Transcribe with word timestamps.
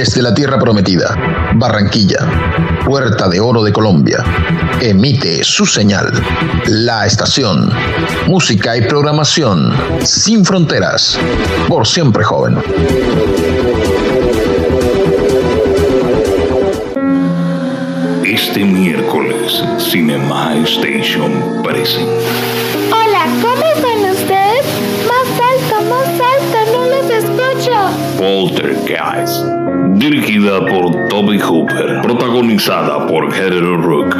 Desde 0.00 0.22
la 0.22 0.32
Tierra 0.32 0.58
Prometida, 0.58 1.14
Barranquilla, 1.56 2.26
Puerta 2.86 3.28
de 3.28 3.38
Oro 3.38 3.62
de 3.62 3.70
Colombia, 3.70 4.24
emite 4.80 5.44
su 5.44 5.66
señal. 5.66 6.10
La 6.68 7.04
estación, 7.04 7.70
música 8.26 8.78
y 8.78 8.80
programación 8.80 9.74
sin 10.02 10.42
fronteras, 10.42 11.18
por 11.68 11.86
siempre 11.86 12.24
joven. 12.24 12.56
Este 18.24 18.64
miércoles, 18.64 19.62
Cinema 19.76 20.54
Station 20.64 21.62
presenta. 21.62 22.49
Poltergeist, 28.40 29.44
dirigida 29.98 30.64
por 30.64 31.08
Toby 31.08 31.38
Hooper, 31.38 32.00
protagonizada 32.00 33.06
por 33.06 33.30
Heather 33.30 33.76
Rook, 33.82 34.16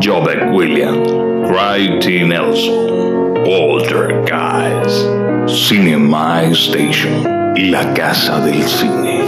Jobek 0.00 0.50
Williams, 0.54 1.10
Craig 1.46 2.00
T. 2.00 2.24
Nelson. 2.24 3.34
Poltergeist, 3.44 5.06
Cinema 5.46 6.44
Station, 6.52 7.22
la 7.70 7.92
casa 7.92 8.40
del 8.40 8.62
cine 8.62 9.20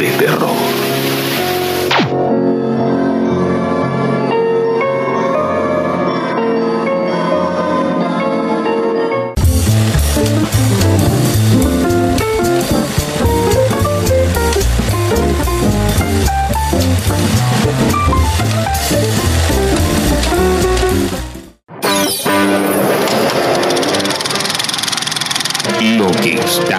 de 0.00 0.10
terror. 0.18 0.93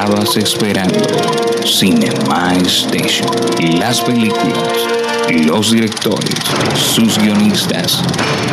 Estabas 0.06 0.38
esperando. 0.38 1.00
Cinema 1.66 2.54
Station. 2.66 3.28
Las 3.80 4.02
películas, 4.02 4.88
los 5.48 5.72
directores, 5.72 6.36
sus 6.76 7.18
guionistas, 7.18 8.04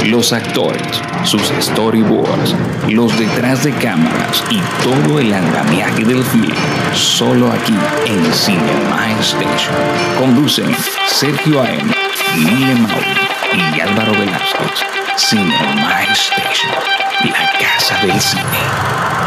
los 0.07 0.33
actores, 0.33 0.83
sus 1.25 1.43
storyboards, 1.61 2.55
los 2.89 3.19
detrás 3.19 3.65
de 3.65 3.73
cámaras 3.73 4.43
y 4.51 4.61
todo 4.83 5.19
el 5.19 5.35
andamiaje 5.35 6.05
del 6.05 6.25
film. 6.25 6.55
Solo 6.95 7.53
aquí 7.53 7.77
en 8.07 8.33
Cinema 8.33 9.11
Station. 9.21 9.75
Conducen 10.19 10.75
Sergio 11.07 11.61
A.M., 11.61 11.93
Mile 12.37 12.75
Mauri 12.77 13.77
y 13.77 13.81
Álvaro 13.81 14.13
Velázquez. 14.13 14.87
Cinema 15.17 16.03
Station. 16.13 16.73
La 17.25 17.53
casa 17.59 18.07
del 18.07 18.19
cine. 18.21 19.22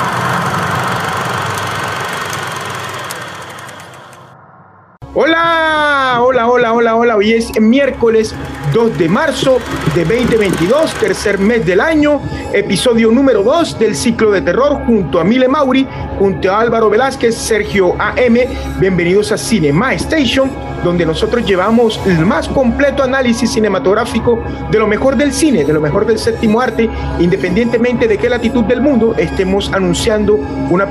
Hola, 5.18 6.18
hola, 6.22 6.50
hola, 6.50 6.74
hola, 6.74 6.96
hola. 6.98 7.16
Hoy 7.16 7.32
es 7.32 7.58
miércoles 7.62 8.36
2 8.76 8.98
de 8.98 9.08
marzo 9.08 9.60
de 9.96 10.04
2022, 10.04 10.96
tercer 10.96 11.40
mes 11.40 11.66
del 11.66 11.80
año, 11.80 12.20
episodio 12.52 13.10
número 13.10 13.42
2 13.42 13.80
del 13.80 13.96
ciclo 13.96 14.32
de 14.32 14.42
terror 14.42 14.86
junto 14.86 15.22
a 15.22 15.24
Mile 15.24 15.48
Mauri, 15.48 15.88
junto 16.20 16.52
a 16.52 16.60
Álvaro 16.60 16.90
Velázquez, 16.90 17.36
Sergio 17.36 17.96
AM. 17.98 18.36
Bienvenidos 18.78 19.32
a 19.32 19.38
Cinema 19.38 19.94
Station, 19.94 20.52
donde 20.84 21.06
nosotros 21.06 21.46
llevamos 21.46 22.02
el 22.06 22.26
más 22.26 22.50
completo 22.50 23.02
análisis 23.02 23.50
cinematográfico 23.50 24.44
de 24.70 24.78
lo 24.78 24.88
mejor 24.88 25.16
del 25.16 25.32
cine, 25.32 25.64
de 25.64 25.72
lo 25.72 25.80
mejor 25.80 26.06
del 26.06 26.20
séptimo 26.20 26.60
arte, 26.60 26.90
independientemente 27.20 28.10
de 28.10 28.18
qué 28.18 28.28
latitud 28.28 28.66
del 28.66 28.82
mundo 28.82 29.16
estemos 29.18 29.72
anunciando 29.72 30.36
una, 30.70 30.86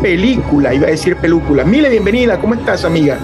película, 0.00 0.72
iba 0.72 0.86
a 0.86 0.90
decir 0.90 1.16
película. 1.16 1.64
Mile, 1.64 1.90
bienvenida, 1.90 2.40
¿cómo 2.40 2.54
estás, 2.54 2.86
amiga? 2.86 3.18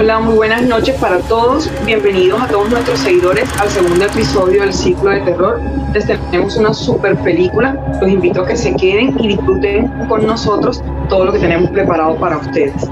Hola, 0.00 0.18
muy 0.18 0.34
buenas 0.34 0.62
noches 0.62 0.96
para 0.98 1.18
todos. 1.18 1.70
Bienvenidos 1.84 2.40
a 2.40 2.46
todos 2.46 2.70
nuestros 2.70 3.00
seguidores 3.00 3.46
al 3.60 3.68
segundo 3.68 4.02
episodio 4.06 4.62
del 4.62 4.72
ciclo 4.72 5.10
de 5.10 5.20
terror. 5.20 5.60
Les 5.92 6.06
tenemos 6.06 6.56
una 6.56 6.72
super 6.72 7.14
película. 7.16 7.76
Los 8.00 8.10
invito 8.10 8.40
a 8.40 8.46
que 8.46 8.56
se 8.56 8.74
queden 8.76 9.14
y 9.20 9.28
disfruten 9.28 9.88
con 10.08 10.26
nosotros 10.26 10.82
todo 11.10 11.26
lo 11.26 11.32
que 11.34 11.40
tenemos 11.40 11.68
preparado 11.72 12.16
para 12.16 12.38
ustedes. 12.38 12.88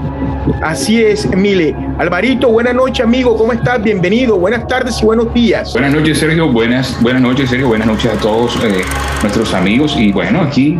Así 0.61 1.01
es, 1.01 1.27
Mile. 1.35 1.75
Alvarito, 1.97 2.51
buenas 2.51 2.75
noches, 2.75 3.03
amigo. 3.03 3.35
¿Cómo 3.35 3.53
estás? 3.53 3.81
Bienvenido. 3.81 4.37
Buenas 4.37 4.67
tardes 4.67 5.01
y 5.01 5.05
buenos 5.05 5.33
días. 5.33 5.73
Buenas 5.73 5.93
noches, 5.93 6.19
Sergio. 6.19 6.51
Buenas, 6.51 7.01
buenas 7.01 7.23
noches, 7.23 7.49
Sergio. 7.49 7.69
Buenas 7.69 7.87
noches 7.87 8.11
a 8.11 8.21
todos 8.21 8.55
eh, 8.63 8.83
nuestros 9.23 9.51
amigos. 9.55 9.95
Y 9.97 10.11
bueno, 10.11 10.41
aquí 10.41 10.79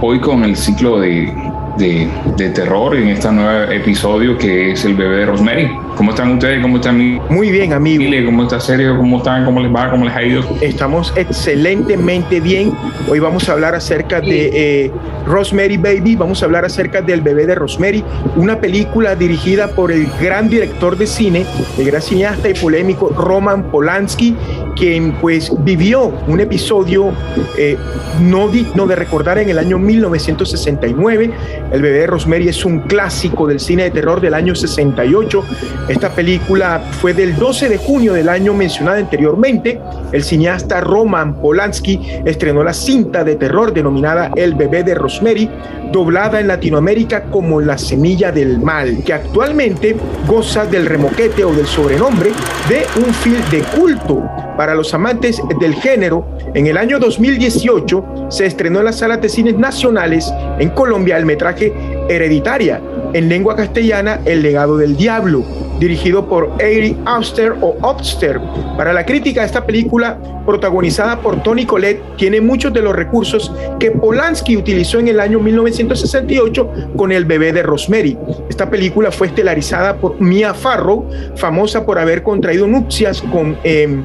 hoy 0.00 0.20
con 0.20 0.42
el 0.42 0.56
ciclo 0.56 1.00
de, 1.00 1.34
de, 1.76 2.08
de 2.36 2.50
terror 2.50 2.96
en 2.96 3.08
este 3.08 3.30
nuevo 3.30 3.70
episodio 3.70 4.36
que 4.38 4.72
es 4.72 4.84
el 4.84 4.94
bebé 4.94 5.18
de 5.18 5.26
Rosemary. 5.26 5.85
¿Cómo 5.96 6.10
están 6.10 6.32
ustedes? 6.32 6.60
¿Cómo 6.60 6.76
están 6.76 6.98
mi 6.98 7.18
Muy 7.30 7.50
bien, 7.50 7.72
amigo. 7.72 8.04
¿Cómo 8.26 8.42
está 8.42 8.60
Sergio? 8.60 8.98
¿Cómo 8.98 9.16
están? 9.16 9.46
¿Cómo 9.46 9.60
les 9.60 9.74
va? 9.74 9.90
¿Cómo 9.90 10.04
les 10.04 10.14
ha 10.14 10.22
ido? 10.22 10.44
Estamos 10.60 11.10
excelentemente 11.16 12.38
bien. 12.38 12.70
Hoy 13.08 13.18
vamos 13.18 13.48
a 13.48 13.52
hablar 13.52 13.74
acerca 13.74 14.20
de 14.20 14.50
eh, 14.84 14.92
Rosemary 15.26 15.78
Baby. 15.78 16.16
Vamos 16.16 16.42
a 16.42 16.46
hablar 16.46 16.66
acerca 16.66 17.00
del 17.00 17.22
bebé 17.22 17.46
de 17.46 17.54
Rosemary, 17.54 18.04
una 18.36 18.60
película 18.60 19.16
dirigida 19.16 19.68
por 19.68 19.90
el 19.90 20.06
gran 20.20 20.50
director 20.50 20.98
de 20.98 21.06
cine, 21.06 21.46
el 21.78 21.86
gran 21.86 22.02
cineasta 22.02 22.50
y 22.50 22.54
polémico 22.54 23.08
Roman 23.08 23.70
Polanski, 23.70 24.36
quien 24.76 25.12
pues 25.14 25.50
vivió 25.60 26.12
un 26.28 26.40
episodio 26.40 27.12
eh, 27.56 27.78
no 28.20 28.48
digno 28.48 28.86
de 28.86 28.96
recordar 28.96 29.38
en 29.38 29.48
el 29.48 29.58
año 29.58 29.78
1969. 29.78 31.30
El 31.72 31.82
bebé 31.82 32.00
de 32.00 32.06
Rosemary 32.06 32.48
es 32.48 32.64
un 32.64 32.80
clásico 32.80 33.46
del 33.46 33.60
cine 33.60 33.84
de 33.84 33.90
terror 33.90 34.20
del 34.20 34.34
año 34.34 34.54
68. 34.54 35.44
Esta 35.88 36.10
película 36.10 36.82
fue 37.00 37.14
del 37.14 37.36
12 37.36 37.68
de 37.68 37.78
junio 37.78 38.12
del 38.12 38.28
año 38.28 38.54
mencionado 38.54 38.98
anteriormente. 38.98 39.80
El 40.10 40.24
cineasta 40.24 40.80
Roman 40.80 41.36
Polanski 41.40 42.00
estrenó 42.24 42.64
la 42.64 42.72
cinta 42.72 43.22
de 43.22 43.36
terror 43.36 43.72
denominada 43.72 44.32
El 44.34 44.56
bebé 44.56 44.82
de 44.82 44.96
Rosemary, 44.96 45.48
doblada 45.92 46.40
en 46.40 46.48
Latinoamérica 46.48 47.24
como 47.30 47.60
La 47.60 47.78
semilla 47.78 48.32
del 48.32 48.58
mal, 48.58 49.04
que 49.04 49.12
actualmente 49.12 49.96
goza 50.26 50.66
del 50.66 50.86
remoquete 50.86 51.44
o 51.44 51.52
del 51.52 51.66
sobrenombre 51.66 52.30
de 52.68 52.84
un 53.00 53.14
film 53.14 53.40
de 53.50 53.60
culto 53.60 54.45
para 54.56 54.74
los 54.74 54.92
amantes 54.94 55.40
del 55.60 55.74
género. 55.74 56.26
En 56.54 56.66
el 56.66 56.76
año 56.76 56.98
2018 56.98 58.28
se 58.28 58.46
estrenó 58.46 58.80
en 58.80 58.86
las 58.86 58.98
salas 58.98 59.20
de 59.20 59.28
cines 59.28 59.56
nacionales 59.58 60.32
en 60.58 60.70
Colombia 60.70 61.16
el 61.16 61.26
metraje 61.26 61.72
Hereditaria, 62.08 62.80
en 63.12 63.28
lengua 63.28 63.56
castellana 63.56 64.20
El 64.24 64.42
legado 64.42 64.76
del 64.76 64.96
diablo, 64.96 65.44
dirigido 65.78 66.28
por 66.28 66.52
Ari 66.60 66.96
Auster 67.04 67.54
o 67.60 67.76
Obster. 67.82 68.40
Para 68.76 68.92
la 68.92 69.04
crítica, 69.04 69.44
esta 69.44 69.66
película, 69.66 70.18
protagonizada 70.44 71.20
por 71.20 71.42
Tony 71.42 71.66
Collette, 71.66 72.16
tiene 72.16 72.40
muchos 72.40 72.72
de 72.72 72.82
los 72.82 72.94
recursos 72.94 73.52
que 73.78 73.90
Polanski 73.90 74.56
utilizó 74.56 74.98
en 74.98 75.08
el 75.08 75.20
año 75.20 75.40
1968 75.40 76.70
con 76.96 77.12
El 77.12 77.24
bebé 77.24 77.52
de 77.52 77.62
Rosemary. 77.62 78.16
Esta 78.48 78.70
película 78.70 79.10
fue 79.10 79.28
estelarizada 79.28 79.96
por 79.96 80.20
Mia 80.20 80.54
Farrow, 80.54 81.08
famosa 81.36 81.84
por 81.84 81.98
haber 81.98 82.22
contraído 82.22 82.66
nupcias 82.66 83.20
con 83.22 83.58
eh, 83.64 84.02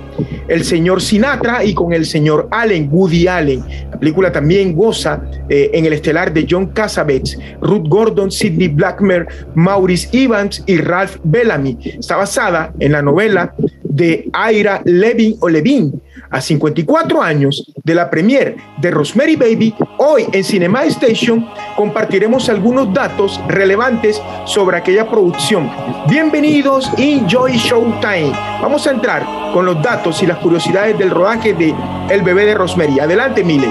el 0.47 0.63
señor 0.63 1.02
Sinatra 1.02 1.63
y 1.63 1.74
con 1.74 1.94
el 1.94 2.06
señor 2.06 2.47
Allen, 2.52 2.90
Woody 2.91 3.28
Allen. 3.28 3.63
La 3.91 4.00
película 4.00 4.31
también 4.31 4.75
goza 4.75 5.22
eh, 5.50 5.69
en 5.74 5.85
el 5.85 5.94
estelar 5.94 6.34
de 6.34 6.46
John 6.50 6.68
Cassavetes, 6.68 7.38
Ruth 7.62 7.88
Gordon, 7.88 8.31
Sidney 8.31 8.68
Blackmer, 8.68 9.27
Maurice 9.56 10.10
Evans 10.12 10.63
y 10.66 10.77
Ralph 10.77 11.18
Bellamy. 11.24 11.77
Está 11.83 12.18
basada 12.18 12.74
en 12.80 12.92
la 12.94 13.01
novela 13.01 13.54
de 13.83 14.30
Ira 14.51 14.81
Levin 14.86 15.36
o 15.39 15.50
Levin. 15.50 16.01
A 16.29 16.39
54 16.39 17.21
años 17.21 17.71
de 17.83 17.95
la 17.95 18.09
premier 18.09 18.56
de 18.77 18.91
Rosemary 18.91 19.35
Baby, 19.35 19.75
hoy 19.97 20.25
en 20.31 20.44
Cinema 20.44 20.83
Station 20.85 21.47
compartiremos 21.75 22.47
algunos 22.50 22.94
datos 22.94 23.39
relevantes 23.47 24.21
sobre 24.45 24.77
aquella 24.77 25.09
producción. 25.09 25.69
Bienvenidos, 26.07 26.91
Enjoy 26.97 27.53
Showtime. 27.57 28.31
Vamos 28.62 28.85
a 28.88 28.91
entrar 28.91 29.25
con 29.53 29.65
los 29.65 29.81
datos 29.81 30.21
y 30.23 30.27
las 30.27 30.38
curiosidades 30.38 30.97
del 30.97 31.09
rodaje 31.09 31.53
de 31.53 31.73
El 32.09 32.21
bebé 32.21 32.45
de 32.45 32.53
Rosemary. 32.53 33.00
Adelante, 33.00 33.44
Mile. 33.44 33.68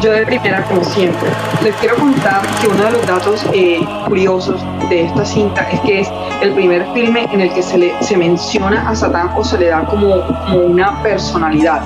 Yo 0.00 0.10
de 0.10 0.26
primera, 0.26 0.62
como 0.64 0.84
siempre, 0.84 1.28
les 1.62 1.74
quiero 1.76 1.96
contar 1.96 2.42
que 2.60 2.68
uno 2.68 2.84
de 2.84 2.90
los 2.90 3.06
datos 3.06 3.46
eh, 3.54 3.80
curiosos 4.06 4.62
de 4.90 5.04
esta 5.04 5.24
cinta 5.24 5.62
es 5.70 5.80
que 5.80 6.00
es 6.00 6.08
el 6.42 6.52
primer 6.52 6.84
filme 6.92 7.26
en 7.32 7.40
el 7.40 7.52
que 7.52 7.62
se, 7.62 7.78
le, 7.78 7.94
se 8.02 8.16
menciona 8.16 8.88
a 8.88 8.94
Satán 8.94 9.30
o 9.36 9.44
se 9.44 9.58
le 9.58 9.68
da 9.68 9.84
como, 9.86 10.20
como 10.46 10.58
una 10.58 11.02
personalidad. 11.02 11.80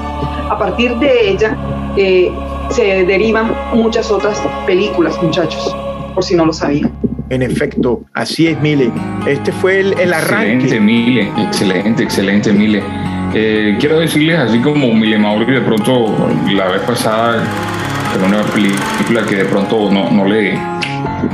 A 0.50 0.58
partir 0.58 0.94
de 0.96 1.30
ella 1.30 1.56
eh, 1.96 2.30
se 2.70 3.04
derivan 3.04 3.52
muchas 3.72 4.10
otras 4.10 4.42
películas, 4.66 5.20
muchachos, 5.22 5.76
por 6.14 6.24
si 6.24 6.34
no 6.34 6.46
lo 6.46 6.52
sabían. 6.52 6.92
En 7.30 7.42
efecto, 7.42 8.00
así 8.14 8.46
es, 8.46 8.60
Mile. 8.60 8.90
Este 9.26 9.52
fue 9.52 9.80
el, 9.80 9.98
el 10.00 10.14
arranque. 10.14 10.64
Excelente, 10.64 10.80
Mile. 10.80 11.32
Excelente, 11.36 12.02
excelente, 12.02 12.52
Mile. 12.52 12.82
Eh, 13.34 13.76
quiero 13.78 13.98
decirles, 13.98 14.38
así 14.38 14.58
como 14.60 14.94
Mile 14.94 15.18
Mauri 15.18 15.52
de 15.52 15.60
pronto 15.60 16.16
la 16.50 16.68
vez 16.68 16.80
pasada, 16.82 17.44
en 18.16 18.24
una 18.24 18.42
película 18.44 19.26
que 19.28 19.36
de 19.36 19.44
pronto 19.44 19.90
no, 19.90 20.10
no 20.10 20.24
le 20.24 20.58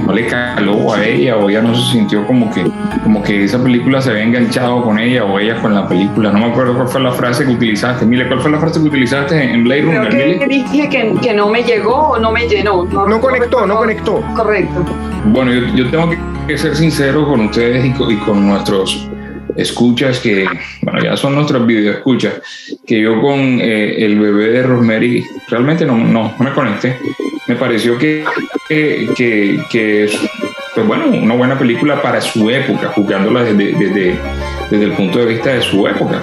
no 0.07 0.13
le 0.13 0.27
caló 0.27 0.93
a 0.93 1.05
ella 1.05 1.37
o 1.37 1.49
ella 1.49 1.63
no 1.63 1.75
se 1.75 1.93
sintió 1.93 2.27
como 2.27 2.53
que 2.53 2.65
como 3.03 3.23
que 3.23 3.45
esa 3.45 3.63
película 3.63 4.01
se 4.01 4.11
había 4.11 4.25
enganchado 4.25 4.83
con 4.83 4.99
ella 4.99 5.25
o 5.25 5.39
ella 5.39 5.61
con 5.61 5.75
la 5.75 5.89
película. 5.89 6.31
No 6.31 6.39
me 6.39 6.47
acuerdo 6.47 6.75
cuál 6.75 6.89
fue 6.89 7.01
la 7.01 7.13
frase 7.13 7.45
que 7.45 7.53
utilizaste. 7.53 8.07
Mile 8.07 8.27
¿cuál 8.29 8.41
fue 8.41 8.51
la 8.51 8.59
frase 8.59 8.81
que 8.81 8.89
utilizaste 8.89 9.43
en 9.43 9.65
Blade 9.65 9.83
Runner? 9.83 10.09
Creo 10.09 10.39
que 10.39 10.47
dije 10.47 10.89
que, 10.89 11.15
que, 11.23 11.35
no 11.35 11.49
me 11.49 11.63
llegó 11.63 12.11
o 12.11 12.19
no 12.19 12.33
me 12.33 12.49
llenó 12.49 12.85
no, 12.85 13.07
no 13.07 13.21
conectó, 13.21 13.67
no 13.67 13.77
conectó. 13.77 14.23
Correcto. 14.35 14.85
Bueno 15.27 15.53
yo, 15.53 15.75
yo 15.75 15.91
tengo 15.91 16.11
que 16.47 16.59
ser 16.59 16.77
sincero 16.77 17.27
con 17.27 17.41
ustedes 17.41 17.85
y 17.85 17.91
con, 17.93 18.11
y 18.11 18.17
con 18.19 18.47
nuestros 18.47 19.09
escuchas 19.57 20.19
que, 20.21 20.47
bueno, 20.83 21.03
ya 21.03 21.17
son 21.17 21.35
nuestros 21.35 21.67
videos 21.67 21.97
escuchas, 21.97 22.35
que 22.87 23.01
yo 23.01 23.21
con 23.21 23.39
eh, 23.61 24.05
el 24.05 24.19
bebé 24.19 24.49
de 24.49 24.63
Rosemary 24.63 25.25
realmente 25.49 25.85
no, 25.85 25.97
no, 25.97 26.35
no 26.39 26.45
me 26.45 26.53
conecté. 26.53 26.99
Me 27.47 27.57
pareció 27.57 27.99
que, 27.99 28.25
que, 28.69 29.61
que, 29.71 30.05
es, 30.05 30.19
pues 30.75 30.87
bueno, 30.87 31.07
una 31.07 31.35
buena 31.35 31.59
película 31.59 32.01
para 32.01 32.21
su 32.21 32.49
época, 32.49 32.89
juzgándola 32.95 33.45
desde, 33.45 33.73
desde, 33.73 34.19
desde 34.71 34.85
el 34.85 34.93
punto 34.93 35.19
de 35.19 35.27
vista 35.27 35.51
de 35.51 35.61
su 35.61 35.87
época. 35.87 36.23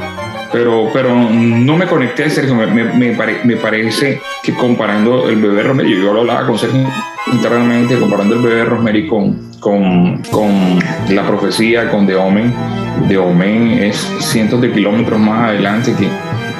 Pero, 0.51 0.89
pero 0.91 1.13
no 1.15 1.77
me 1.77 1.85
conecté, 1.85 2.29
Sergio. 2.29 2.55
Me, 2.55 2.65
me, 2.67 3.13
me, 3.13 3.55
parece 3.55 4.21
que 4.43 4.53
comparando 4.53 5.29
el 5.29 5.41
bebé 5.41 5.63
Rosemary, 5.63 5.91
yo 5.91 6.13
lo 6.13 6.21
hablaba 6.21 6.45
con 6.45 6.57
Sergio 6.57 6.87
internamente, 7.31 7.97
comparando 7.97 8.35
el 8.35 8.41
bebé 8.41 8.65
Rosemary 8.65 9.07
con, 9.07 9.51
con, 9.59 10.21
con 10.23 10.79
la 11.09 11.25
profecía, 11.25 11.89
con 11.89 12.05
The 12.05 12.15
Omen. 12.15 12.53
The 13.07 13.17
Omen 13.17 13.83
es 13.83 13.95
cientos 14.19 14.59
de 14.59 14.71
kilómetros 14.73 15.19
más 15.19 15.49
adelante 15.49 15.93
que, 15.97 16.09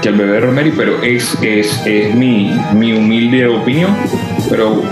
que 0.02 0.10
el 0.10 0.16
bebé 0.16 0.40
Rosemary, 0.40 0.72
pero 0.76 1.02
es, 1.04 1.38
es, 1.42 1.86
es 1.86 2.16
mi, 2.16 2.54
mi 2.74 2.94
humilde 2.94 3.46
opinión. 3.48 3.94
Pero 4.52 4.84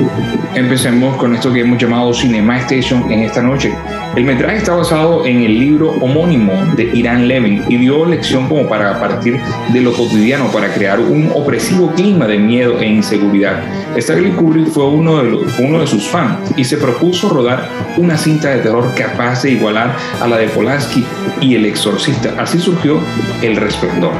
empecemos 0.56 1.18
con 1.18 1.36
esto 1.36 1.52
que 1.52 1.60
hemos 1.60 1.78
llamado 1.78 2.14
Cinema 2.14 2.58
Station 2.60 3.12
en 3.12 3.20
esta 3.24 3.42
noche. 3.44 3.72
El 4.16 4.24
metraje 4.24 4.58
está 4.58 4.74
basado 4.74 5.26
en 5.26 5.44
el 5.44 5.60
libro 5.60 5.92
homónimo 6.02 6.54
de 6.78 6.90
Irán 6.94 7.28
Levin 7.28 7.64
y 7.68 7.76
dio 7.76 8.06
lección 8.06 8.48
como 8.48 8.68
para 8.68 8.98
partir 9.00 9.38
de 9.72 9.82
lo 9.82 9.92
cotidiano 9.92 10.50
para 10.52 10.74
crear 10.74 11.00
un 11.00 11.30
opresivo 11.36 11.92
clima 11.92 12.26
de 12.26 12.38
miedo 12.38 12.80
e 12.80 12.88
inseguridad. 12.88 13.62
Stanley 13.98 14.32
Kubrick 14.32 14.70
fue 14.70 14.88
uno 14.88 15.22
de, 15.22 15.46
uno 15.60 15.80
de 15.82 15.88
sus 15.88 16.08
fans 16.08 16.54
y 16.56 16.64
se 16.64 16.78
propuso 16.78 17.30
rodar 17.30 17.68
una 17.98 18.18
cinta 18.18 18.50
de 18.50 18.60
terror 18.60 18.94
capaz 18.96 19.44
de 19.44 19.52
igualar 19.52 19.94
a 20.22 20.28
la 20.28 20.38
de 20.38 20.48
Polanski 20.48 21.04
y 21.42 21.56
El 21.56 21.66
Exorcista. 21.66 22.34
Así 22.38 22.60
surgió 22.60 22.98
El 23.42 23.58
Resplandor. 23.58 24.14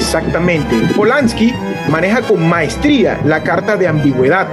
Exactamente. 0.00 0.74
Polanski 0.96 1.52
maneja 1.90 2.22
con 2.22 2.48
maestría 2.48 3.20
la 3.24 3.42
carta 3.42 3.76
de 3.76 3.86
ambigüedad. 3.86 4.48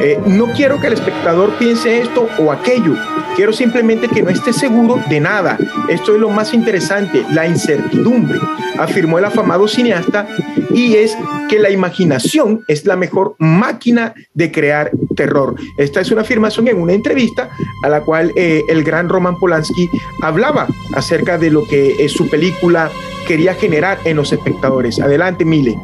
Eh, 0.00 0.20
no 0.26 0.46
quiero 0.52 0.80
que 0.80 0.88
el 0.88 0.94
espectador 0.94 1.56
piense 1.56 2.00
esto 2.00 2.28
o 2.38 2.50
aquello. 2.50 2.94
Quiero 3.38 3.52
simplemente 3.52 4.08
que 4.08 4.20
no 4.20 4.30
esté 4.30 4.52
seguro 4.52 5.00
de 5.08 5.20
nada. 5.20 5.56
Esto 5.88 6.12
es 6.12 6.20
lo 6.20 6.28
más 6.28 6.52
interesante, 6.52 7.24
la 7.32 7.46
incertidumbre, 7.46 8.40
afirmó 8.76 9.16
el 9.20 9.26
afamado 9.26 9.68
cineasta, 9.68 10.26
y 10.74 10.96
es 10.96 11.16
que 11.48 11.60
la 11.60 11.70
imaginación 11.70 12.64
es 12.66 12.84
la 12.84 12.96
mejor 12.96 13.36
máquina 13.38 14.12
de 14.34 14.50
crear 14.50 14.90
terror. 15.14 15.54
Esta 15.76 16.00
es 16.00 16.10
una 16.10 16.22
afirmación 16.22 16.66
en 16.66 16.82
una 16.82 16.94
entrevista 16.94 17.48
a 17.84 17.88
la 17.88 18.00
cual 18.00 18.32
eh, 18.34 18.64
el 18.68 18.82
gran 18.82 19.08
Roman 19.08 19.38
Polanski 19.38 19.88
hablaba 20.20 20.66
acerca 20.94 21.38
de 21.38 21.52
lo 21.52 21.64
que 21.64 21.94
eh, 22.04 22.08
su 22.08 22.28
película 22.28 22.90
quería 23.28 23.54
generar 23.54 24.00
en 24.04 24.16
los 24.16 24.32
espectadores. 24.32 24.98
Adelante, 24.98 25.44
Mile. 25.44 25.78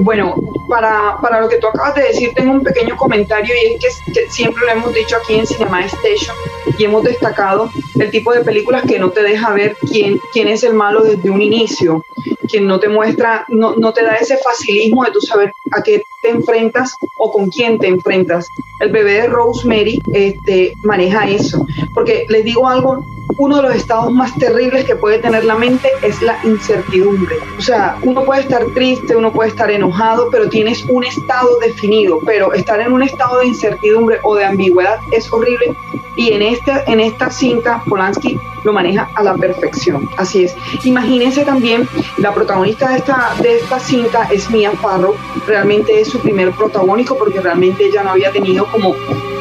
Bueno, 0.00 0.36
para, 0.68 1.18
para, 1.20 1.40
lo 1.40 1.48
que 1.48 1.58
tú 1.58 1.66
acabas 1.66 1.94
de 1.94 2.02
decir, 2.02 2.32
tengo 2.34 2.52
un 2.52 2.62
pequeño 2.62 2.96
comentario 2.96 3.54
y 3.54 3.74
es 3.84 4.00
que, 4.12 4.28
siempre 4.30 4.64
lo 4.66 4.72
hemos 4.72 4.94
dicho 4.94 5.16
aquí 5.16 5.34
en 5.34 5.46
Cinema 5.46 5.84
Station 5.84 6.36
y 6.78 6.84
hemos 6.84 7.02
destacado 7.02 7.70
el 7.98 8.10
tipo 8.10 8.32
de 8.32 8.44
películas 8.44 8.82
que 8.86 8.98
no 8.98 9.10
te 9.10 9.22
deja 9.22 9.52
ver 9.52 9.76
quién, 9.90 10.20
quién 10.32 10.48
es 10.48 10.62
el 10.62 10.74
malo 10.74 11.02
desde 11.02 11.30
un 11.30 11.42
inicio, 11.42 12.04
quien 12.48 12.66
no 12.66 12.78
te 12.78 12.88
muestra, 12.88 13.44
no, 13.48 13.74
no 13.76 13.92
te 13.92 14.04
da 14.04 14.14
ese 14.14 14.36
facilismo 14.38 15.04
de 15.04 15.10
tú 15.10 15.20
saber 15.20 15.52
a 15.72 15.82
qué 15.82 16.02
te 16.22 16.30
enfrentas 16.30 16.92
o 17.18 17.32
con 17.32 17.50
quién 17.50 17.78
te 17.78 17.88
enfrentas. 17.88 18.46
El 18.80 18.90
bebé 18.92 19.14
de 19.14 19.26
Rosemary 19.26 20.00
este, 20.12 20.74
maneja 20.84 21.28
eso, 21.28 21.66
porque 21.94 22.26
les 22.28 22.44
digo 22.44 22.68
algo, 22.68 23.04
uno 23.38 23.56
de 23.56 23.62
los 23.62 23.74
estados 23.74 24.12
más 24.12 24.34
terribles 24.34 24.84
que 24.84 24.96
puede 24.96 25.20
tener 25.20 25.44
la 25.44 25.54
mente 25.54 25.88
es 26.02 26.20
la 26.20 26.38
incertidumbre. 26.44 27.36
O 27.56 27.62
sea, 27.62 27.96
uno 28.02 28.24
puede 28.24 28.42
estar 28.42 28.64
triste, 28.74 29.16
uno 29.16 29.32
puede 29.32 29.50
estar 29.50 29.70
enojado, 29.70 30.28
pero 30.30 30.48
tienes 30.48 30.84
un 30.88 31.04
estado 31.04 31.58
definido, 31.60 32.18
pero 32.26 32.52
estar 32.52 32.80
en 32.80 32.92
un 32.92 33.02
estado 33.02 33.38
de 33.38 33.46
incertidumbre 33.46 34.18
o 34.24 34.34
de 34.34 34.44
ambigüedad 34.44 34.98
es 35.12 35.32
horrible 35.32 35.76
y 36.18 36.32
en, 36.32 36.42
este, 36.42 36.72
en 36.88 36.98
esta 36.98 37.30
cinta 37.30 37.80
Polanski 37.88 38.38
lo 38.64 38.72
maneja 38.72 39.08
a 39.14 39.22
la 39.22 39.34
perfección. 39.34 40.10
Así 40.16 40.44
es. 40.44 40.56
Imagínense 40.82 41.44
también, 41.44 41.88
la 42.18 42.34
protagonista 42.34 42.90
de 42.90 42.98
esta, 42.98 43.34
de 43.40 43.58
esta 43.58 43.78
cinta 43.78 44.28
es 44.28 44.50
Mia 44.50 44.72
Farrow, 44.72 45.14
realmente 45.46 46.00
es 46.00 46.08
su 46.08 46.18
primer 46.18 46.50
protagónico 46.50 47.16
porque 47.16 47.40
realmente 47.40 47.86
ella 47.86 48.02
no 48.02 48.10
había 48.10 48.32
tenido 48.32 48.66
como 48.66 48.96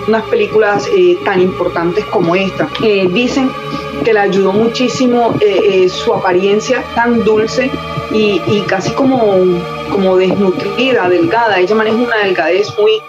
unas 0.07 0.23
películas 0.25 0.87
eh, 0.95 1.17
tan 1.25 1.41
importantes 1.41 2.05
como 2.05 2.35
esta. 2.35 2.69
Eh, 2.83 3.07
dicen 3.11 3.49
que 4.05 4.13
le 4.13 4.19
ayudó 4.19 4.53
muchísimo 4.53 5.33
eh, 5.41 5.89
su 5.89 6.13
apariencia 6.13 6.83
tan 6.93 7.23
dulce 7.23 7.71
y, 8.11 8.61
casi 8.67 8.91
como, 8.91 9.19
como 9.89 10.15
desnutrida, 10.15 11.09
delgada. 11.09 11.59
Ella 11.59 11.75
maneja 11.75 11.97
una 11.97 12.17
delgadez 12.17 12.73
muy, 12.79 13.01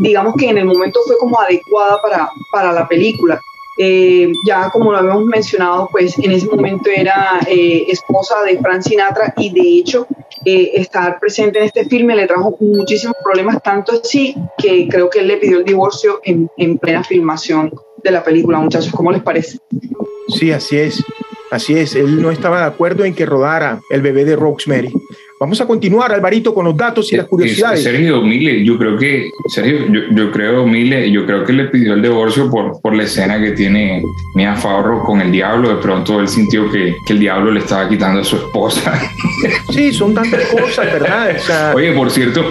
digamos 0.00 0.34
que 0.36 0.48
en 0.48 0.58
el 0.58 0.64
momento 0.64 1.00
fue 1.06 1.16
como 1.18 1.40
adecuada 1.40 2.00
para, 2.02 2.30
para 2.50 2.72
la 2.72 2.86
película. 2.86 3.40
Eh, 3.78 4.32
ya 4.46 4.70
como 4.70 4.90
lo 4.90 4.98
habíamos 4.98 5.26
mencionado, 5.26 5.88
pues 5.92 6.18
en 6.18 6.30
ese 6.30 6.46
momento 6.46 6.88
era 6.88 7.40
eh, 7.46 7.84
esposa 7.88 8.42
de 8.42 8.58
Frank 8.58 8.80
Sinatra 8.80 9.34
y 9.36 9.52
de 9.52 9.78
hecho 9.80 10.06
eh, 10.46 10.70
estar 10.74 11.20
presente 11.20 11.58
en 11.58 11.66
este 11.66 11.84
filme 11.84 12.16
le 12.16 12.26
trajo 12.26 12.56
muchísimos 12.58 13.16
problemas, 13.22 13.62
tanto 13.62 14.00
así 14.02 14.34
que 14.56 14.88
creo 14.88 15.10
que 15.10 15.18
él 15.18 15.28
le 15.28 15.36
pidió 15.36 15.58
el 15.58 15.64
divorcio 15.64 16.20
en, 16.24 16.48
en 16.56 16.78
plena 16.78 17.04
filmación 17.04 17.70
de 18.02 18.10
la 18.10 18.24
película, 18.24 18.58
muchachos, 18.58 18.92
¿cómo 18.92 19.12
les 19.12 19.22
parece? 19.22 19.58
Sí, 20.28 20.52
así 20.52 20.78
es, 20.78 21.04
así 21.50 21.78
es, 21.78 21.96
él 21.96 22.22
no 22.22 22.30
estaba 22.30 22.60
de 22.60 22.66
acuerdo 22.66 23.04
en 23.04 23.14
que 23.14 23.26
rodara 23.26 23.80
el 23.90 24.00
bebé 24.00 24.24
de 24.24 24.36
Rosemary. 24.36 24.90
Vamos 25.38 25.60
a 25.60 25.66
continuar, 25.66 26.12
Alvarito, 26.12 26.54
con 26.54 26.64
los 26.64 26.74
datos 26.74 27.12
y 27.12 27.16
las 27.16 27.26
curiosidades. 27.26 27.82
Sergio 27.82 28.22
Mile, 28.22 28.64
yo 28.64 28.78
creo 28.78 28.96
que, 28.96 29.30
Sergio, 29.48 29.86
yo, 29.92 30.00
yo, 30.10 30.32
creo, 30.32 30.66
Mile, 30.66 31.10
yo 31.10 31.26
creo 31.26 31.44
que 31.44 31.52
le 31.52 31.66
pidió 31.66 31.92
el 31.92 32.00
divorcio 32.00 32.50
por, 32.50 32.80
por 32.80 32.94
la 32.94 33.02
escena 33.02 33.38
que 33.38 33.50
tiene 33.50 34.02
Mia 34.34 34.54
Farrow 34.54 35.04
con 35.04 35.20
el 35.20 35.30
diablo. 35.30 35.68
De 35.68 35.82
pronto 35.82 36.20
él 36.20 36.28
sintió 36.28 36.70
que, 36.72 36.96
que 37.06 37.12
el 37.12 37.20
diablo 37.20 37.50
le 37.50 37.60
estaba 37.60 37.86
quitando 37.86 38.22
a 38.22 38.24
su 38.24 38.36
esposa. 38.36 38.98
Sí, 39.70 39.92
son 39.92 40.14
tantas 40.14 40.46
cosas, 40.46 40.86
¿verdad? 40.86 41.36
O 41.36 41.38
sea, 41.38 41.72
Oye, 41.74 41.92
por 41.92 42.10
cierto, 42.10 42.50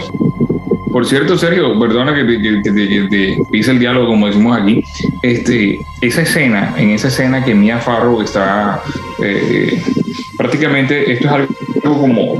por 0.95 1.05
cierto, 1.05 1.37
Sergio, 1.37 1.77
perdona 1.77 2.15
que 2.15 2.23
te, 2.23 3.37
pise 3.51 3.71
el 3.71 3.79
diálogo, 3.79 4.07
como 4.07 4.27
decimos 4.27 4.57
aquí. 4.57 4.81
Este, 5.21 5.77
esa 5.99 6.21
escena, 6.21 6.73
en 6.77 6.91
esa 6.91 7.09
escena 7.09 7.43
que 7.43 7.53
Mia 7.53 7.79
Farrow 7.79 8.21
está 8.21 8.81
eh, 9.21 9.83
prácticamente, 10.37 11.11
esto 11.11 11.27
es 11.27 11.33
algo 11.33 11.99
como 11.99 12.37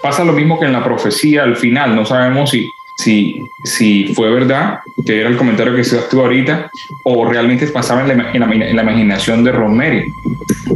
pasa 0.00 0.24
lo 0.24 0.32
mismo 0.32 0.58
que 0.58 0.64
en 0.64 0.72
la 0.72 0.82
profecía 0.82 1.42
al 1.42 1.54
final, 1.54 1.94
no 1.94 2.06
sabemos 2.06 2.48
si, 2.48 2.72
si, 2.96 3.42
si 3.64 4.12
fue 4.14 4.30
verdad, 4.30 4.80
que 5.04 5.20
era 5.20 5.28
el 5.28 5.36
comentario 5.36 5.74
que 5.74 5.84
se 5.84 5.98
tú 6.10 6.20
ahorita, 6.20 6.70
o 7.04 7.28
realmente 7.28 7.66
pasaba 7.68 8.02
en 8.02 8.18
la, 8.18 8.32
en 8.32 8.40
la, 8.40 8.46
en 8.46 8.76
la 8.76 8.82
imaginación 8.82 9.44
de 9.44 9.52
Rosemary. 9.52 10.04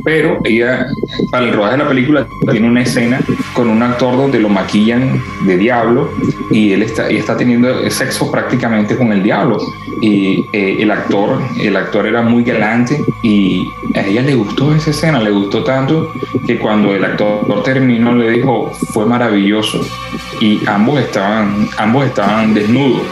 Pero 0.05 0.39
ella, 0.45 0.87
para 1.31 1.47
el 1.47 1.53
rodaje 1.53 1.77
de 1.77 1.83
la 1.83 1.89
película, 1.89 2.29
tiene 2.51 2.69
una 2.69 2.83
escena 2.83 3.21
con 3.55 3.69
un 3.69 3.83
actor 3.83 4.17
donde 4.17 4.39
lo 4.39 4.49
maquillan 4.49 5.21
de 5.47 5.57
diablo 5.57 6.13
y 6.51 6.73
él 6.73 6.83
está, 6.83 7.11
y 7.11 7.17
está 7.17 7.37
teniendo 7.37 7.91
sexo 7.91 8.31
prácticamente 8.31 8.97
con 8.97 9.13
el 9.13 9.23
diablo. 9.23 9.59
Y 10.01 10.45
eh, 10.53 10.77
el 10.79 10.91
actor, 10.91 11.43
el 11.59 11.75
actor 11.77 12.07
era 12.07 12.23
muy 12.23 12.45
galante 12.45 13.03
y 13.23 13.67
a 13.95 14.03
ella 14.03 14.23
le 14.23 14.35
gustó 14.35 14.75
esa 14.75 14.91
escena, 14.91 15.21
le 15.21 15.31
gustó 15.31 15.65
tanto 15.65 16.13
que 16.47 16.59
cuando 16.59 16.95
el 16.95 17.05
actor 17.05 17.63
terminó 17.65 18.15
le 18.15 18.31
dijo 18.31 18.71
fue 18.93 19.07
maravilloso 19.07 19.81
y 20.41 20.61
ambos 20.67 21.01
estaban, 21.01 21.69
ambos 21.79 22.06
estaban 22.07 22.55
desnudos 22.55 23.03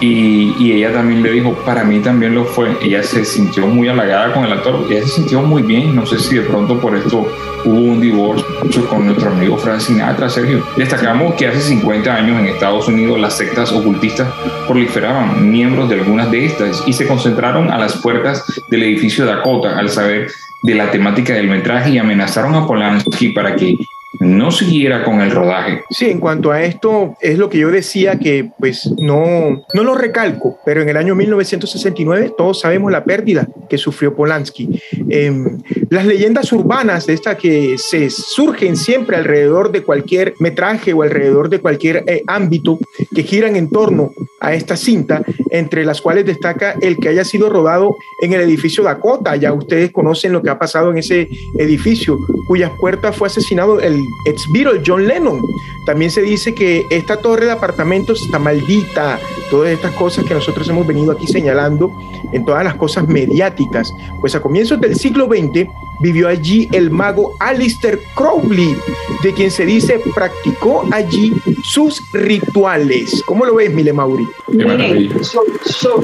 Y, 0.00 0.54
y, 0.58 0.72
ella 0.72 0.92
también 0.92 1.22
le 1.22 1.30
dijo, 1.30 1.52
para 1.64 1.84
mí 1.84 2.00
también 2.00 2.34
lo 2.34 2.44
fue. 2.44 2.76
Ella 2.82 3.02
se 3.02 3.24
sintió 3.24 3.66
muy 3.66 3.88
halagada 3.88 4.32
con 4.32 4.44
el 4.44 4.52
actor, 4.52 4.86
ella 4.90 5.02
se 5.02 5.08
sintió 5.08 5.40
muy 5.40 5.62
bien, 5.62 5.94
no 5.94 6.04
sé 6.04 6.18
si 6.18 6.34
de 6.34 6.42
pronto 6.42 6.78
por 6.78 6.96
esto 6.96 7.26
hubo 7.64 7.78
un 7.78 8.00
divorcio 8.00 8.86
con 8.88 9.06
nuestro 9.06 9.30
amigo 9.30 9.56
Frank 9.56 9.80
Sinatra, 9.80 10.28
Sergio. 10.28 10.64
Destacamos 10.76 11.34
que 11.34 11.46
hace 11.46 11.60
50 11.60 12.14
años 12.14 12.38
en 12.38 12.46
Estados 12.46 12.88
Unidos 12.88 13.18
las 13.18 13.36
sectas 13.36 13.72
ocultistas 13.72 14.28
proliferaban 14.66 15.50
miembros 15.50 15.88
de 15.88 15.96
algunas 15.96 16.30
de 16.30 16.46
estas 16.46 16.82
y 16.86 16.92
se 16.92 17.06
concentraron 17.06 17.70
a 17.70 17.78
las 17.78 17.96
puertas 17.96 18.62
del 18.68 18.82
edificio 18.82 19.24
Dakota 19.24 19.78
al 19.78 19.88
saber 19.88 20.30
de 20.62 20.74
la 20.74 20.90
temática 20.90 21.34
del 21.34 21.48
metraje 21.48 21.90
y 21.90 21.98
amenazaron 21.98 22.54
a 22.54 22.66
Polanski 22.66 23.30
para 23.30 23.54
que 23.56 23.76
no 24.20 24.50
siguiera 24.50 25.04
con 25.04 25.20
el 25.20 25.30
rodaje. 25.30 25.82
Sí, 25.90 26.10
en 26.10 26.20
cuanto 26.20 26.50
a 26.50 26.62
esto, 26.62 27.16
es 27.20 27.38
lo 27.38 27.48
que 27.48 27.58
yo 27.58 27.70
decía 27.70 28.18
que 28.18 28.50
pues 28.58 28.90
no, 28.98 29.64
no 29.72 29.84
lo 29.84 29.94
recalco, 29.94 30.58
pero 30.64 30.82
en 30.82 30.88
el 30.88 30.96
año 30.96 31.14
1969 31.14 32.34
todos 32.36 32.60
sabemos 32.60 32.92
la 32.92 33.04
pérdida 33.04 33.48
que 33.68 33.78
sufrió 33.78 34.14
Polanski. 34.14 34.80
Em, 35.08 35.58
las 35.90 36.06
leyendas 36.06 36.52
urbanas 36.52 37.06
de 37.06 37.14
esta 37.14 37.36
que 37.36 37.76
se 37.78 38.10
surgen 38.10 38.76
siempre 38.76 39.16
alrededor 39.16 39.72
de 39.72 39.82
cualquier 39.82 40.34
metraje 40.38 40.92
o 40.92 41.02
alrededor 41.02 41.48
de 41.48 41.60
cualquier 41.60 42.04
eh, 42.06 42.22
ámbito 42.26 42.78
que 43.14 43.22
giran 43.22 43.56
en 43.56 43.70
torno 43.70 44.10
a 44.40 44.54
esta 44.54 44.76
cinta, 44.76 45.22
entre 45.50 45.84
las 45.84 46.00
cuales 46.00 46.26
destaca 46.26 46.74
el 46.82 46.98
que 46.98 47.08
haya 47.08 47.24
sido 47.24 47.48
rodado 47.48 47.96
en 48.20 48.32
el 48.32 48.42
edificio 48.42 48.84
Dakota. 48.84 49.36
Ya 49.36 49.52
ustedes 49.52 49.90
conocen 49.90 50.32
lo 50.32 50.42
que 50.42 50.50
ha 50.50 50.58
pasado 50.58 50.90
en 50.90 50.98
ese 50.98 51.28
edificio, 51.58 52.18
cuyas 52.46 52.70
puertas 52.78 53.16
fue 53.16 53.28
asesinado 53.28 53.80
el 53.80 53.98
ex 54.24 54.50
Beatle 54.50 54.82
John 54.84 55.06
Lennon. 55.06 55.40
También 55.84 56.10
se 56.10 56.22
dice 56.22 56.54
que 56.54 56.86
esta 56.90 57.20
torre 57.20 57.46
de 57.46 57.52
apartamentos 57.52 58.22
está 58.22 58.38
maldita, 58.38 59.18
todas 59.50 59.70
estas 59.70 59.92
cosas 59.92 60.24
que 60.24 60.34
nosotros 60.34 60.68
hemos 60.68 60.86
venido 60.86 61.12
aquí 61.12 61.26
señalando 61.26 61.92
en 62.32 62.44
todas 62.44 62.64
las 62.64 62.74
cosas 62.74 63.06
mediáticas. 63.06 63.92
Pues 64.20 64.34
a 64.34 64.40
comienzos 64.40 64.80
del 64.80 64.96
siglo 64.96 65.26
XX 65.26 65.68
vivió 66.00 66.28
allí 66.28 66.68
el 66.72 66.90
mago 66.90 67.36
Alistair 67.38 68.00
Crowley, 68.14 68.76
de 69.22 69.32
quien 69.32 69.50
se 69.50 69.64
dice 69.64 70.00
practicó 70.14 70.86
allí 70.90 71.32
sus 71.62 72.02
rituales. 72.12 73.22
¿Cómo 73.26 73.44
lo 73.44 73.56
ves, 73.56 73.72
Mile 73.72 73.92
Mauri? 73.92 74.26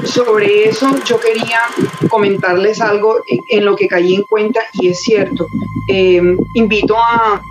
sobre 0.05 0.69
eso 0.69 0.95
yo 1.05 1.19
quería 1.19 1.59
comentarles 2.09 2.81
algo 2.81 3.23
en 3.27 3.65
lo 3.65 3.75
que 3.75 3.87
caí 3.87 4.15
en 4.15 4.23
cuenta 4.23 4.61
y 4.73 4.89
es 4.89 5.01
cierto. 5.01 5.47
Eh, 5.87 6.21
invito 6.53 6.95
a, 6.97 7.41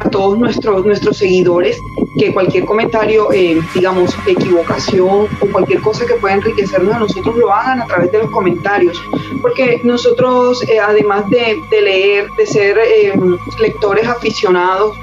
a 0.00 0.10
todos 0.10 0.38
nuestros, 0.38 0.84
nuestros 0.84 1.16
seguidores 1.18 1.80
que 2.18 2.32
cualquier 2.32 2.64
comentario, 2.64 3.32
eh, 3.32 3.60
digamos, 3.74 4.14
equivocación 4.26 5.26
o 5.40 5.46
cualquier 5.52 5.80
cosa 5.80 6.06
que 6.06 6.14
pueda 6.14 6.34
enriquecernos 6.34 6.94
a 6.94 6.98
nosotros 6.98 7.36
lo 7.36 7.52
hagan 7.52 7.80
a 7.80 7.86
través 7.86 8.10
de 8.12 8.18
los 8.18 8.30
comentarios. 8.30 9.00
Porque 9.40 9.80
nosotros, 9.84 10.62
eh, 10.68 10.78
además 10.78 11.28
de, 11.30 11.60
de, 11.70 11.80
leer, 11.80 12.30
de 12.36 12.46
ser 12.46 12.78
eh, 12.78 13.12
lectores 13.60 14.06
aficionados, 14.06 14.96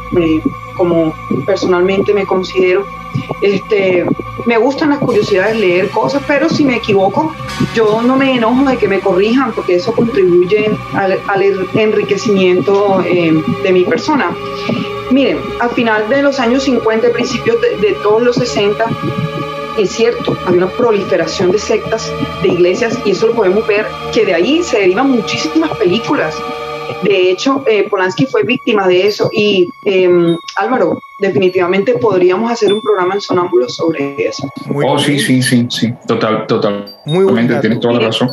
como 0.75 1.13
personalmente 1.45 2.13
me 2.13 2.25
considero, 2.25 2.85
este, 3.41 4.05
me 4.45 4.57
gustan 4.57 4.91
las 4.91 4.99
curiosidades, 4.99 5.57
leer 5.57 5.89
cosas, 5.89 6.21
pero 6.27 6.49
si 6.49 6.63
me 6.63 6.77
equivoco, 6.77 7.33
yo 7.73 8.01
no 8.01 8.15
me 8.15 8.35
enojo 8.35 8.69
de 8.69 8.77
que 8.77 8.87
me 8.87 8.99
corrijan 8.99 9.51
porque 9.53 9.75
eso 9.75 9.93
contribuye 9.93 10.69
al, 10.93 11.19
enriquecimiento 11.73 13.01
eh, 13.01 13.43
de 13.63 13.71
mi 13.71 13.83
persona. 13.83 14.35
Miren, 15.11 15.39
al 15.59 15.69
final 15.71 16.09
de 16.09 16.21
los 16.21 16.39
años 16.39 16.63
50, 16.63 17.11
principios 17.11 17.59
de, 17.61 17.77
de 17.77 17.93
todos 18.01 18.21
los 18.21 18.35
60, 18.35 18.85
es 19.77 19.91
cierto, 19.91 20.37
hay 20.45 20.57
una 20.57 20.69
proliferación 20.69 21.51
de 21.51 21.59
sectas, 21.59 22.11
de 22.41 22.49
iglesias, 22.49 22.97
y 23.05 23.11
eso 23.11 23.27
lo 23.27 23.33
podemos 23.33 23.67
ver, 23.67 23.85
que 24.13 24.25
de 24.25 24.33
ahí 24.33 24.63
se 24.63 24.79
derivan 24.79 25.11
muchísimas 25.11 25.71
películas. 25.77 26.35
De 27.03 27.31
hecho, 27.31 27.63
eh, 27.67 27.87
Polanski 27.89 28.25
fue 28.25 28.43
víctima 28.43 28.87
de 28.87 29.07
eso 29.07 29.29
y 29.31 29.69
em, 29.83 30.37
Álvaro, 30.55 31.01
definitivamente 31.27 31.93
podríamos 31.95 32.51
hacer 32.51 32.73
un 32.73 32.81
programa 32.81 33.15
en 33.15 33.21
Sonámbulo 33.21 33.69
sobre 33.69 34.15
eso. 34.27 34.47
oh, 34.73 34.97
sí, 34.99 35.19
sí, 35.19 35.41
sí, 35.41 35.67
sí, 35.69 35.93
total, 36.07 36.45
total. 36.47 36.85
Muy 37.05 37.23
bueno. 37.25 37.59
Tienes 37.59 37.79
toda 37.79 37.93
la 37.95 38.07
razón. 38.07 38.29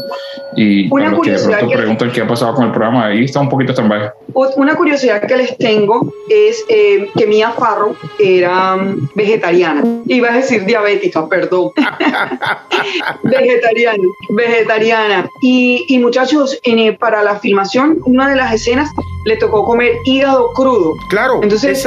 Y 0.57 0.91
una 0.93 1.11
los 1.11 1.21
que 1.21 1.33
de 1.33 1.39
pronto 1.39 1.69
preguntan 1.69 2.13
qué 2.13 2.21
ha 2.23 2.27
pasado 2.27 2.55
con 2.55 2.67
el 2.67 2.73
programa, 2.73 3.07
ahí 3.07 3.25
está 3.25 3.41
un 3.41 3.49
poquito 3.49 3.73
stand 3.73 4.13
Una 4.57 4.75
curiosidad 4.75 5.23
que 5.27 5.37
les 5.37 5.57
tengo 5.59 6.13
es 6.29 6.65
eh, 6.69 7.11
que 7.17 7.27
Mia 7.27 7.51
Farrow 7.51 7.97
era 8.19 8.77
mm, 8.77 9.11
vegetariana. 9.15 9.83
Iba 10.07 10.31
a 10.31 10.37
decir 10.37 10.65
diabética, 10.65 11.29
perdón. 11.29 11.73
vegetariana, 13.23 14.05
vegetariana. 14.31 15.29
Y, 15.41 15.85
y 15.89 15.99
muchachos, 15.99 16.59
en, 16.63 16.79
eh, 16.79 16.93
para 16.93 17.23
la 17.23 17.39
filmación, 17.39 17.99
una 18.05 18.29
de 18.29 18.37
las 18.37 18.53
escenas 18.53 18.91
le 19.25 19.37
tocó 19.37 19.65
comer 19.65 20.01
hígado 20.05 20.53
crudo. 20.53 20.97
Claro. 21.09 21.41
Entonces, 21.43 21.87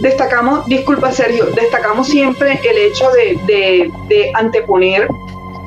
destacamos, 0.00 0.66
disculpa 0.66 1.12
Sergio, 1.12 1.46
destacamos 1.46 2.08
siempre 2.08 2.60
el 2.62 2.78
hecho 2.78 3.10
de, 3.12 3.92
de 4.08 4.30
anteponer 4.34 5.08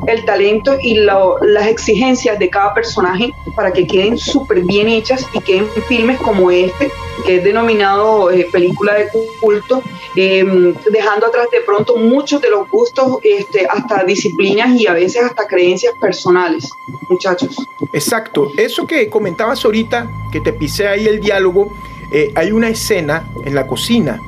el 0.08 0.26
talento 0.26 0.78
y 0.82 0.96
las 0.96 1.68
exigencias 1.68 2.38
de 2.40 2.50
cada 2.50 2.74
personaje 2.74 3.32
para 3.56 3.72
que 3.72 3.86
queden 3.86 4.18
súper 4.18 4.62
bien 4.62 4.88
hechas 4.88 5.28
y 5.34 5.40
queden 5.40 5.68
filmes 5.88 6.20
como 6.20 6.52
este, 6.52 6.92
que 7.26 7.38
es 7.38 7.44
denominado 7.44 8.32
eh, 8.32 8.48
película 8.52 8.94
de 8.96 9.08
culto, 9.40 9.82
em, 10.16 10.74
dejando 10.92 11.28
atrás 11.28 11.48
de 11.52 11.62
pronto 11.62 11.96
muchos 11.96 12.42
de 12.42 12.50
los 12.50 12.70
gustos, 12.70 13.20
este, 13.24 13.66
hasta 13.66 14.04
disciplinas 14.04 14.80
y 14.80 14.88
a 14.88 14.94
veces 14.94 15.24
hasta 15.24 15.48
creencias 15.48 15.94
personales, 16.00 16.70
muchachos. 17.10 17.56
Exacto, 17.94 18.52
eso 18.58 18.86
que 18.86 19.10
comentabas 19.10 19.64
ahorita, 19.64 20.10
que 20.32 20.42
te 20.42 20.54
pisé 20.54 20.88
ahí 20.88 21.08
el 21.08 21.20
diálogo, 21.20 21.72
eh, 22.12 22.32
hay 22.36 22.52
una 22.52 22.70
escena 22.70 23.28
en 23.46 23.56
la 23.56 23.66
cocina. 23.66 24.20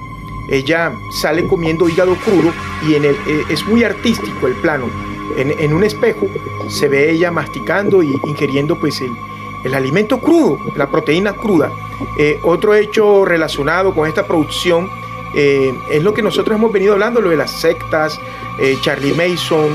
Ella 0.50 0.94
sale 1.22 1.48
comiendo 1.48 1.90
hígado 1.90 2.16
crudo 2.24 2.54
y 2.88 2.94
eh, 2.94 3.16
es 3.50 3.66
muy 3.66 3.84
artístico 3.84 4.48
el 4.48 4.54
plano 4.56 5.15
en, 5.38 5.74
un 5.74 5.84
espejo 5.84 6.28
se 6.68 6.88
ve 6.88 7.12
ella 7.12 7.32
masticando 7.32 8.02
y 8.04 8.20
ingiriendo 8.26 8.78
pues 8.80 9.02
el, 9.02 9.74
alimento 9.74 10.20
crudo, 10.20 10.60
la 10.76 10.90
proteína 10.90 11.34
cruda. 11.34 11.72
Eh, 12.18 12.40
otro 12.44 12.76
hecho 12.76 13.26
relacionado 13.26 13.94
con 13.94 14.08
esta 14.08 14.26
producción 14.26 14.90
eh, 15.34 15.74
es 15.90 16.04
lo 16.04 16.14
que 16.14 16.22
nosotros 16.22 16.58
hemos 16.58 16.72
venido 16.72 16.94
hablando, 16.94 17.20
lo 17.20 17.30
de 17.30 17.38
las 17.38 17.52
sectas, 17.52 18.20
eh, 18.60 18.78
Charlie 18.82 19.14
Mason, 19.14 19.70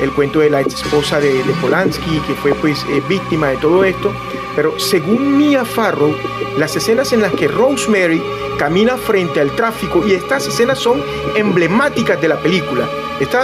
el 0.00 0.12
cuento 0.12 0.40
de 0.40 0.50
la 0.50 0.60
ex 0.60 0.74
esposa 0.74 1.20
de, 1.20 1.42
Polanski, 1.60 2.20
que 2.26 2.34
fue 2.34 2.52
pues 2.54 2.84
víctima 3.08 3.48
de 3.48 3.56
todo 3.58 3.84
esto. 3.84 4.12
Pero 4.56 4.78
según 4.78 5.36
Mia 5.36 5.64
Farrow, 5.64 6.14
las 6.58 6.76
escenas 6.76 7.12
en 7.12 7.22
las 7.22 7.32
que 7.32 7.48
Rosemary 7.48 8.22
camina 8.58 8.96
frente 8.96 9.40
al 9.40 9.50
tráfico, 9.52 10.06
y 10.06 10.12
estas 10.12 10.46
escenas 10.46 10.78
son 10.78 11.02
emblemáticas 11.34 12.20
de 12.20 12.28
la 12.28 12.38
película, 12.38 12.88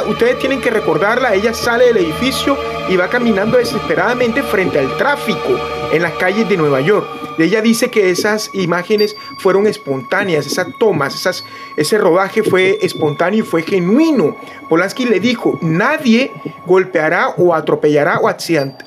ustedes 0.06 0.38
tienen 0.38 0.60
que 0.60 0.70
recordarla, 0.70 1.34
ella 1.34 1.54
sale 1.54 1.86
del 1.86 1.98
edificio 1.98 2.56
y 2.88 2.96
va 2.96 3.08
caminando 3.08 3.56
desesperadamente 3.56 4.42
frente 4.42 4.78
al 4.78 4.96
tráfico 4.96 5.58
en 5.92 6.02
las 6.02 6.12
calles 6.14 6.48
de 6.48 6.56
Nueva 6.56 6.80
York. 6.80 7.19
Ella 7.40 7.62
dice 7.62 7.90
que 7.90 8.10
esas 8.10 8.50
imágenes 8.54 9.16
fueron 9.38 9.66
espontáneas, 9.66 10.46
esas 10.46 10.68
tomas, 10.78 11.14
esas, 11.14 11.44
ese 11.76 11.98
rodaje 11.98 12.42
fue 12.42 12.78
espontáneo 12.82 13.40
y 13.40 13.46
fue 13.46 13.62
genuino. 13.62 14.36
Polanski 14.68 15.04
le 15.04 15.18
dijo, 15.18 15.58
nadie 15.62 16.30
golpeará 16.66 17.30
o 17.30 17.54
atropellará 17.54 18.20
o, 18.20 18.30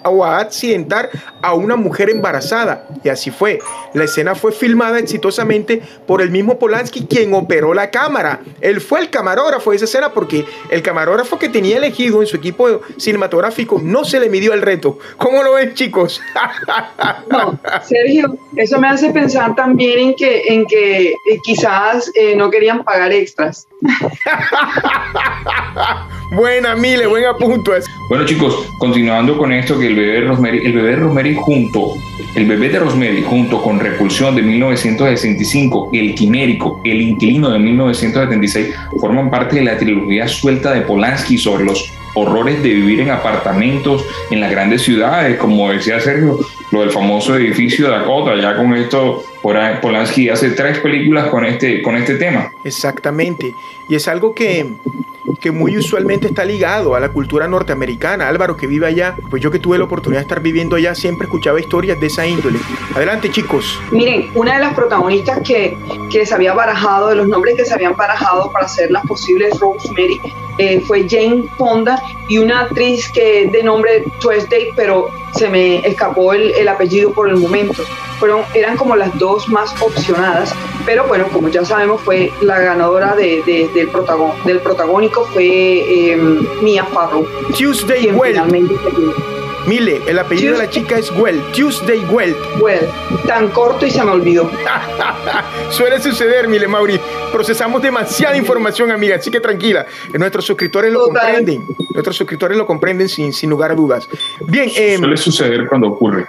o 0.09 0.25
accidentar 0.25 1.09
a 1.41 1.53
una 1.53 1.75
mujer 1.75 2.09
embarazada. 2.09 2.87
Y 3.03 3.09
así 3.09 3.31
fue. 3.31 3.59
La 3.93 4.05
escena 4.05 4.35
fue 4.35 4.51
filmada 4.51 4.99
exitosamente 4.99 5.81
por 6.07 6.21
el 6.21 6.31
mismo 6.31 6.57
Polanski, 6.57 7.05
quien 7.05 7.33
operó 7.33 7.73
la 7.73 7.91
cámara. 7.91 8.39
Él 8.61 8.79
fue 8.79 9.01
el 9.01 9.09
camarógrafo 9.09 9.71
de 9.71 9.77
esa 9.77 9.85
escena 9.85 10.13
porque 10.13 10.45
el 10.69 10.81
camarógrafo 10.81 11.37
que 11.37 11.49
tenía 11.49 11.77
elegido 11.77 12.21
en 12.21 12.27
su 12.27 12.37
equipo 12.37 12.81
cinematográfico 12.97 13.79
no 13.83 14.05
se 14.05 14.19
le 14.19 14.29
midió 14.29 14.53
el 14.53 14.61
reto. 14.61 14.99
¿Cómo 15.17 15.43
lo 15.43 15.53
ven, 15.53 15.73
chicos? 15.73 16.21
no, 17.29 17.59
Sergio, 17.83 18.37
eso 18.55 18.79
me 18.79 18.87
hace 18.87 19.11
pensar 19.11 19.55
también 19.55 19.99
en 19.99 20.15
que, 20.15 20.43
en 20.47 20.65
que 20.65 21.09
eh, 21.09 21.15
quizás 21.43 22.11
eh, 22.15 22.35
no 22.35 22.49
querían 22.49 22.83
pagar 22.83 23.11
extras. 23.11 23.67
Buena, 26.31 26.75
Mile, 26.75 27.05
buen 27.05 27.25
apunto. 27.25 27.73
Bueno, 28.09 28.25
chicos, 28.25 28.67
continuando 28.79 29.37
con 29.37 29.51
esto, 29.51 29.77
que 29.77 29.87
el 29.87 29.95
bebé 29.95 30.13
de 30.13 30.21
Rosemary, 30.21 30.65
el 30.65 30.73
bebé 30.73 30.89
de 30.89 30.95
Rosemary 30.95 31.35
junto, 31.35 31.93
el 32.35 32.47
bebé 32.47 32.69
de 32.69 32.79
Rosemary 32.79 33.21
junto 33.21 33.61
con 33.61 33.79
Repulsión 33.79 34.35
de 34.35 34.41
1965, 34.41 35.89
El 35.93 36.15
Quimérico, 36.15 36.81
El 36.83 37.01
Inquilino 37.01 37.51
de 37.51 37.59
1976, 37.59 38.73
forman 38.99 39.29
parte 39.29 39.57
de 39.57 39.63
la 39.63 39.77
trilogía 39.77 40.27
suelta 40.27 40.73
de 40.73 40.81
Polanski 40.81 41.37
sobre 41.37 41.65
los 41.65 41.91
horrores 42.15 42.63
de 42.63 42.69
vivir 42.69 43.01
en 43.01 43.11
apartamentos 43.11 44.03
en 44.31 44.41
las 44.41 44.51
grandes 44.51 44.81
ciudades, 44.81 45.37
como 45.37 45.71
decía 45.71 45.99
Sergio, 45.99 46.39
lo 46.73 46.81
del 46.81 46.89
famoso 46.89 47.35
edificio 47.35 47.85
de 47.85 47.91
Dakota. 47.91 48.35
Ya 48.35 48.57
con 48.57 48.73
esto, 48.73 49.23
Polanski 49.43 50.29
hace 50.29 50.49
tres 50.51 50.79
películas 50.79 51.27
con 51.27 51.45
este, 51.45 51.83
con 51.83 51.95
este 51.95 52.15
tema. 52.15 52.51
Exactamente. 52.63 53.53
Y 53.87 53.95
es 53.95 54.07
algo 54.07 54.33
que 54.33 54.65
que 55.39 55.51
muy 55.51 55.77
usualmente 55.77 56.27
está 56.27 56.43
ligado 56.45 56.95
a 56.95 56.99
la 56.99 57.09
cultura 57.09 57.47
norteamericana. 57.47 58.27
Álvaro, 58.27 58.57
que 58.57 58.67
vive 58.67 58.87
allá, 58.87 59.15
pues 59.29 59.41
yo 59.41 59.51
que 59.51 59.59
tuve 59.59 59.77
la 59.77 59.85
oportunidad 59.85 60.21
de 60.21 60.23
estar 60.23 60.41
viviendo 60.41 60.75
allá, 60.75 60.95
siempre 60.95 61.25
escuchaba 61.25 61.59
historias 61.59 61.99
de 61.99 62.07
esa 62.07 62.25
índole. 62.25 62.59
Adelante, 62.95 63.29
chicos. 63.29 63.79
Miren, 63.91 64.29
una 64.35 64.55
de 64.55 64.59
las 64.59 64.73
protagonistas 64.73 65.39
que, 65.41 65.77
que 66.11 66.25
se 66.25 66.33
había 66.33 66.53
barajado, 66.53 67.09
de 67.09 67.15
los 67.15 67.27
nombres 67.27 67.55
que 67.55 67.65
se 67.65 67.73
habían 67.73 67.95
barajado 67.95 68.51
para 68.51 68.67
ser 68.67 68.91
las 68.91 69.05
posibles 69.05 69.57
Rosemary, 69.59 70.19
eh, 70.57 70.81
fue 70.81 71.07
Jane 71.09 71.45
Fonda 71.57 72.01
y 72.27 72.37
una 72.37 72.61
actriz 72.61 73.11
que 73.11 73.49
de 73.51 73.63
nombre 73.63 74.05
Tuesday, 74.19 74.69
pero 74.75 75.09
se 75.35 75.49
me 75.49 75.85
escapó 75.87 76.33
el, 76.33 76.51
el 76.51 76.67
apellido 76.67 77.11
por 77.11 77.29
el 77.29 77.37
momento. 77.37 77.83
Fueron, 78.19 78.43
eran 78.53 78.77
como 78.77 78.95
las 78.95 79.17
dos 79.17 79.49
más 79.49 79.73
opcionadas, 79.81 80.53
pero 80.85 81.05
bueno, 81.07 81.27
como 81.33 81.49
ya 81.49 81.65
sabemos, 81.65 82.01
fue 82.01 82.31
la 82.41 82.59
ganadora 82.59 83.15
de, 83.15 83.41
del, 83.45 83.69
del 84.45 84.59
protagónico 84.59 85.25
fue 85.33 85.45
eh, 85.45 86.17
Mia 86.61 86.85
Farrow. 86.85 87.25
Tuesday 87.57 88.11
Well. 88.11 89.32
Mile, 89.67 90.01
el 90.07 90.19
apellido 90.19 90.53
de 90.53 90.59
la 90.59 90.69
chica 90.69 90.97
es 90.97 91.09
Well, 91.11 91.41
Tuesday 91.55 92.03
Well. 92.11 92.35
Well, 92.61 92.87
tan 93.25 93.49
corto 93.49 93.85
y 93.85 93.91
se 93.91 94.03
me 94.03 94.11
olvidó. 94.11 94.49
Suele 95.69 96.01
suceder, 96.01 96.47
Mile 96.47 96.67
Mauri. 96.67 96.99
Procesamos 97.31 97.81
demasiada 97.81 98.35
información, 98.35 98.91
amiga, 98.91 99.15
así 99.15 99.31
que 99.31 99.39
tranquila. 99.39 99.85
Nuestros 100.13 100.45
suscriptores 100.45 100.91
lo 100.91 101.05
comprenden. 101.05 101.63
Nuestros 101.93 102.17
suscriptores 102.17 102.57
lo 102.57 102.65
comprenden 102.65 103.07
sin, 103.07 103.31
sin 103.31 103.49
lugar 103.49 103.71
a 103.71 103.75
dudas. 103.75 104.07
Bien. 104.47 104.69
Eh, 104.75 104.97
Suele 104.97 105.17
suceder 105.17 105.67
cuando 105.67 105.87
ocurre. 105.87 106.25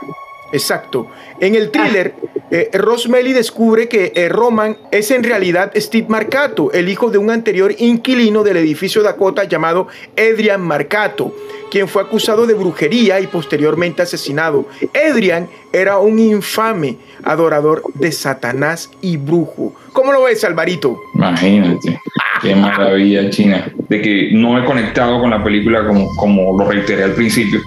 Exacto. 0.52 1.08
En 1.40 1.56
el 1.56 1.72
thriller, 1.72 2.14
eh, 2.50 2.70
Rosemary 2.74 3.32
descubre 3.32 3.88
que 3.88 4.12
eh, 4.14 4.28
Roman 4.28 4.76
es 4.92 5.10
en 5.10 5.24
realidad 5.24 5.72
Steve 5.74 6.06
Marcato, 6.08 6.70
el 6.70 6.88
hijo 6.88 7.10
de 7.10 7.18
un 7.18 7.30
anterior 7.30 7.74
inquilino 7.78 8.44
del 8.44 8.58
edificio 8.58 9.02
Dakota 9.02 9.42
llamado 9.44 9.88
Adrian 10.16 10.60
Marcato, 10.60 11.34
quien 11.74 11.88
fue 11.88 12.02
acusado 12.02 12.46
de 12.46 12.54
brujería 12.54 13.18
y 13.18 13.26
posteriormente 13.26 14.00
asesinado. 14.00 14.64
Adrian 14.94 15.48
era 15.72 15.98
un 15.98 16.20
infame 16.20 16.98
adorador 17.24 17.82
de 17.94 18.12
Satanás 18.12 18.92
y 19.00 19.16
brujo. 19.16 19.74
¿Cómo 19.92 20.12
lo 20.12 20.22
ves, 20.22 20.44
Alvarito? 20.44 20.96
Imagínate. 21.16 21.98
Qué 22.40 22.54
maravilla, 22.54 23.28
China. 23.28 23.72
De 23.88 24.00
que 24.00 24.30
no 24.34 24.56
he 24.56 24.64
conectado 24.64 25.20
con 25.20 25.30
la 25.30 25.42
película 25.42 25.84
como, 25.84 26.14
como 26.14 26.56
lo 26.56 26.70
reiteré 26.70 27.02
al 27.02 27.14
principio. 27.14 27.60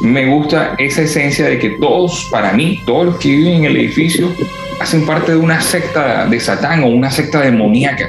Me 0.00 0.24
gusta 0.34 0.74
esa 0.78 1.02
esencia 1.02 1.44
de 1.44 1.58
que 1.58 1.76
todos, 1.78 2.28
para 2.30 2.54
mí, 2.54 2.80
todos 2.86 3.04
los 3.04 3.16
que 3.18 3.28
viven 3.28 3.52
en 3.56 3.64
el 3.66 3.76
edificio, 3.76 4.32
hacen 4.80 5.04
parte 5.04 5.32
de 5.32 5.36
una 5.36 5.60
secta 5.60 6.24
de 6.24 6.40
Satán 6.40 6.84
o 6.84 6.86
una 6.86 7.10
secta 7.10 7.42
demoníaca. 7.42 8.08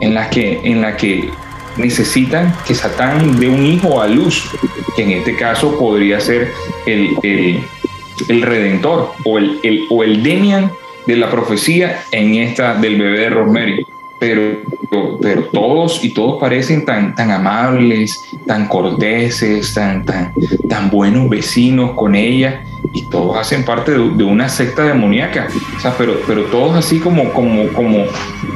En 0.00 0.14
la 0.14 0.30
que, 0.30 0.60
en 0.62 0.82
la 0.82 0.96
que 0.96 1.30
necesitan 1.76 2.54
que 2.66 2.74
Satán 2.74 3.38
dé 3.38 3.48
un 3.48 3.64
hijo 3.64 4.00
a 4.00 4.08
luz, 4.08 4.50
que 4.96 5.02
en 5.02 5.10
este 5.12 5.36
caso 5.36 5.78
podría 5.78 6.20
ser 6.20 6.52
el, 6.86 7.16
el, 7.22 7.64
el 8.28 8.42
Redentor 8.42 9.12
o 9.24 9.38
el, 9.38 9.60
el, 9.62 9.86
o 9.90 10.02
el 10.02 10.22
Demian 10.22 10.70
de 11.06 11.16
la 11.16 11.30
profecía 11.30 12.02
en 12.12 12.34
esta 12.34 12.74
del 12.74 12.98
bebé 12.98 13.20
de 13.20 13.30
Rosemary. 13.30 13.86
Pero, 14.18 14.58
pero 15.22 15.44
todos 15.44 16.04
y 16.04 16.12
todos 16.12 16.38
parecen 16.38 16.84
tan, 16.84 17.14
tan 17.14 17.30
amables, 17.30 18.22
tan 18.46 18.68
corteses, 18.68 19.72
tan, 19.72 20.04
tan, 20.04 20.34
tan 20.68 20.90
buenos 20.90 21.30
vecinos 21.30 21.92
con 21.92 22.14
ella 22.14 22.62
y 22.92 23.02
todos 23.08 23.38
hacen 23.38 23.64
parte 23.64 23.92
de, 23.92 23.98
una 23.98 24.48
secta 24.48 24.84
demoníaca, 24.84 25.48
o 25.76 25.80
sea, 25.80 25.94
pero, 25.96 26.20
pero 26.26 26.44
todos 26.44 26.76
así 26.76 26.98
como, 26.98 27.32
como, 27.32 27.68
como, 27.72 28.04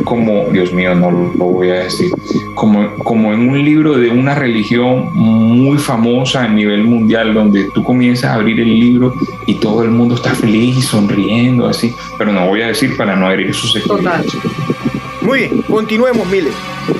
como, 0.04 0.46
Dios 0.50 0.72
mío, 0.72 0.94
no 0.94 1.10
lo 1.10 1.44
voy 1.44 1.70
a 1.70 1.84
decir, 1.84 2.10
como, 2.54 2.94
como 2.96 3.32
en 3.32 3.48
un 3.48 3.64
libro 3.64 3.96
de 3.96 4.10
una 4.10 4.34
religión 4.34 5.08
muy 5.12 5.78
famosa 5.78 6.44
a 6.44 6.48
nivel 6.48 6.84
mundial, 6.84 7.34
donde 7.34 7.70
tú 7.72 7.82
comienzas 7.82 8.30
a 8.30 8.34
abrir 8.34 8.60
el 8.60 8.78
libro 8.80 9.14
y 9.46 9.54
todo 9.54 9.82
el 9.82 9.90
mundo 9.90 10.16
está 10.16 10.34
feliz 10.34 10.76
y 10.78 10.82
sonriendo, 10.82 11.66
así, 11.66 11.94
pero 12.18 12.32
no 12.32 12.48
voy 12.48 12.62
a 12.62 12.68
decir 12.68 12.96
para 12.96 13.14
no 13.14 13.30
herir 13.30 13.54
sus 13.54 13.76
experiencias. 13.76 14.42
Muy 15.20 15.38
bien, 15.40 15.62
continuemos, 15.62 16.26
Mile. 16.28 16.50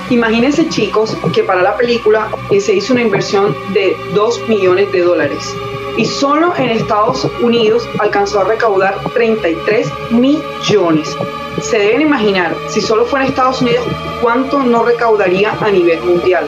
Imagínense, 0.09 0.67
chicos, 0.69 1.17
que 1.35 1.43
para 1.43 1.63
la 1.63 1.77
película 1.77 2.29
eh, 2.51 2.59
se 2.61 2.75
hizo 2.75 2.95
una 2.95 3.03
inversión 3.03 3.55
de 3.75 3.95
2 4.15 4.49
millones 4.49 4.91
de 4.93 5.01
dólares 5.03 5.55
y 5.97 6.05
solo 6.05 6.55
en 6.57 6.71
Estados 6.71 7.29
Unidos 7.42 7.88
alcanzó 7.99 8.40
a 8.40 8.45
recaudar 8.45 8.99
33 9.12 9.88
millones. 10.11 11.16
Se 11.64 11.79
deben 11.79 12.03
imaginar, 12.03 12.55
si 12.68 12.81
solo 12.81 13.07
fuera 13.07 13.24
en 13.24 13.31
Estados 13.31 13.62
Unidos, 13.62 13.87
cuánto 14.20 14.62
no 14.62 14.85
recaudaría 14.85 15.53
a 15.61 15.70
nivel 15.70 16.00
mundial. 16.03 16.46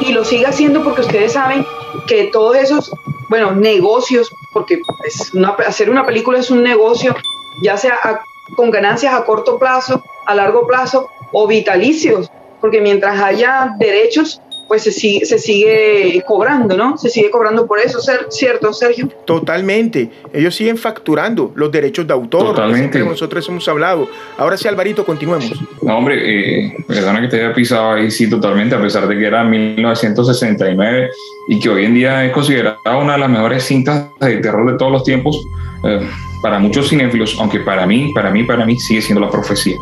Y 0.00 0.12
lo 0.12 0.24
sigue 0.24 0.46
haciendo 0.46 0.82
porque 0.82 1.02
ustedes 1.02 1.34
saben 1.34 1.66
que 2.06 2.24
todos 2.24 2.56
esos, 2.56 2.90
bueno, 3.28 3.52
negocios, 3.52 4.34
porque 4.52 4.80
es 5.04 5.32
hacer 5.66 5.90
una 5.90 6.06
película 6.06 6.38
es 6.38 6.50
un 6.50 6.62
negocio, 6.62 7.14
ya 7.62 7.76
sea 7.76 8.22
con 8.56 8.70
ganancias 8.70 9.12
a 9.12 9.24
corto 9.24 9.58
plazo 9.58 10.02
a 10.26 10.34
largo 10.34 10.66
plazo 10.66 11.10
o 11.32 11.46
vitalicios, 11.46 12.30
porque 12.60 12.80
mientras 12.80 13.20
haya 13.20 13.74
derechos, 13.78 14.40
pues 14.68 14.82
se 14.82 14.92
sigue, 14.92 15.24
se 15.24 15.38
sigue 15.38 16.22
cobrando, 16.26 16.76
¿no? 16.76 16.98
Se 16.98 17.08
sigue 17.08 17.30
cobrando 17.30 17.66
por 17.66 17.78
eso, 17.78 17.98
¿cierto, 18.30 18.72
Sergio? 18.72 19.08
Totalmente. 19.24 20.10
Ellos 20.32 20.54
siguen 20.54 20.76
facturando 20.76 21.52
los 21.54 21.70
derechos 21.70 22.06
de 22.06 22.12
autor. 22.12 22.54
Totalmente. 22.54 22.98
nosotros 23.00 23.48
hemos 23.48 23.68
hablado. 23.68 24.08
Ahora 24.36 24.56
sí, 24.56 24.66
Alvarito, 24.66 25.04
continuemos. 25.04 25.52
No, 25.82 25.98
hombre, 25.98 26.66
eh, 26.66 26.76
perdona 26.86 27.20
que 27.20 27.28
te 27.28 27.36
haya 27.36 27.54
pisado 27.54 27.92
ahí, 27.92 28.10
sí, 28.10 28.28
totalmente, 28.28 28.74
a 28.74 28.80
pesar 28.80 29.06
de 29.06 29.16
que 29.16 29.26
era 29.26 29.44
1969 29.44 31.10
y 31.48 31.60
que 31.60 31.68
hoy 31.68 31.84
en 31.84 31.94
día 31.94 32.24
es 32.24 32.32
considerada 32.32 32.78
una 32.96 33.12
de 33.12 33.18
las 33.20 33.30
mejores 33.30 33.62
cintas 33.62 34.08
de 34.20 34.38
terror 34.38 34.70
de 34.70 34.76
todos 34.76 34.90
los 34.90 35.04
tiempos. 35.04 35.46
Eh, 35.84 36.00
para 36.42 36.58
muchos 36.58 36.88
cinéfilos, 36.90 37.36
aunque 37.40 37.60
para 37.60 37.86
mí, 37.86 38.12
para 38.14 38.30
mí, 38.30 38.44
para 38.44 38.64
mí 38.64 38.78
sigue 38.78 39.02
siendo 39.02 39.20
la 39.20 39.30
profecía. 39.30 39.76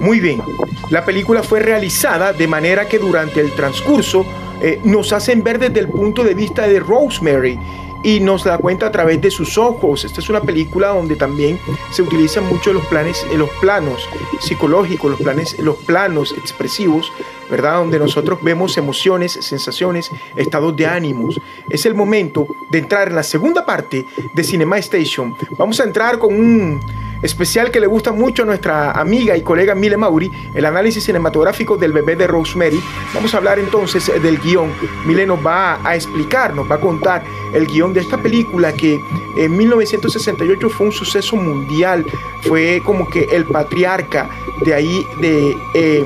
Muy 0.00 0.20
bien, 0.20 0.42
la 0.90 1.04
película 1.04 1.42
fue 1.42 1.60
realizada 1.60 2.32
de 2.32 2.46
manera 2.46 2.88
que 2.88 2.98
durante 2.98 3.40
el 3.40 3.52
transcurso 3.52 4.24
eh, 4.60 4.80
nos 4.84 5.12
hacen 5.12 5.42
ver 5.42 5.58
desde 5.58 5.80
el 5.80 5.88
punto 5.88 6.24
de 6.24 6.34
vista 6.34 6.66
de 6.66 6.80
Rosemary 6.80 7.58
y 8.02 8.20
nos 8.20 8.44
da 8.44 8.58
cuenta 8.58 8.86
a 8.86 8.92
través 8.92 9.20
de 9.20 9.30
sus 9.30 9.58
ojos. 9.58 10.04
Esta 10.04 10.20
es 10.20 10.28
una 10.28 10.40
película 10.40 10.88
donde 10.88 11.16
también 11.16 11.58
se 11.90 12.02
utilizan 12.02 12.46
mucho 12.46 12.72
los 12.72 12.86
planes, 12.86 13.26
los 13.34 13.50
planos 13.60 14.08
psicológicos, 14.40 15.10
los 15.10 15.20
planes, 15.20 15.58
los 15.58 15.76
planos 15.76 16.32
expresivos, 16.32 17.12
¿verdad? 17.50 17.76
Donde 17.76 17.98
nosotros 17.98 18.38
vemos 18.42 18.76
emociones, 18.76 19.32
sensaciones, 19.32 20.10
estados 20.36 20.76
de 20.76 20.86
ánimos. 20.86 21.40
Es 21.68 21.86
el 21.86 21.94
momento 21.94 22.46
de 22.70 22.78
entrar 22.78 23.08
en 23.08 23.16
la 23.16 23.22
segunda 23.22 23.66
parte 23.66 24.06
de 24.32 24.44
Cinema 24.44 24.78
Station. 24.78 25.36
Vamos 25.56 25.80
a 25.80 25.84
entrar 25.84 26.18
con 26.18 26.34
un 26.34 26.80
especial 27.22 27.70
que 27.70 27.80
le 27.80 27.86
gusta 27.86 28.12
mucho 28.12 28.42
a 28.42 28.46
nuestra 28.46 28.92
amiga 28.92 29.36
y 29.36 29.42
colega 29.42 29.74
Mile 29.74 29.96
Mauri, 29.96 30.30
el 30.54 30.64
análisis 30.64 31.04
cinematográfico 31.04 31.76
del 31.76 31.92
bebé 31.92 32.16
de 32.16 32.26
Rosemary. 32.26 32.80
Vamos 33.14 33.34
a 33.34 33.38
hablar 33.38 33.58
entonces 33.58 34.10
del 34.22 34.38
guion. 34.38 34.72
Mile 35.06 35.26
nos 35.26 35.44
va 35.44 35.80
a 35.82 35.94
explicar, 35.94 36.54
nos 36.54 36.70
va 36.70 36.76
a 36.76 36.80
contar 36.80 37.24
el 37.52 37.66
guion 37.66 37.92
de 37.92 38.00
esta 38.00 38.18
película 38.18 38.72
que 38.72 39.00
en 39.36 39.56
1968 39.56 40.68
fue 40.68 40.86
un 40.86 40.92
suceso 40.92 41.36
mundial, 41.36 42.04
fue 42.42 42.82
como 42.84 43.08
que 43.08 43.24
el 43.24 43.44
patriarca 43.44 44.28
de 44.60 44.74
ahí, 44.74 45.06
de 45.20 45.56
eh, 45.74 46.04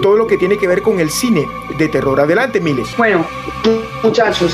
todo 0.00 0.16
lo 0.16 0.26
que 0.26 0.38
tiene 0.38 0.56
que 0.56 0.66
ver 0.66 0.82
con 0.82 1.00
el 1.00 1.10
cine 1.10 1.48
de 1.76 1.88
terror. 1.88 2.20
Adelante, 2.20 2.60
Mile. 2.60 2.84
Bueno, 2.96 3.26
muchachos 4.02 4.52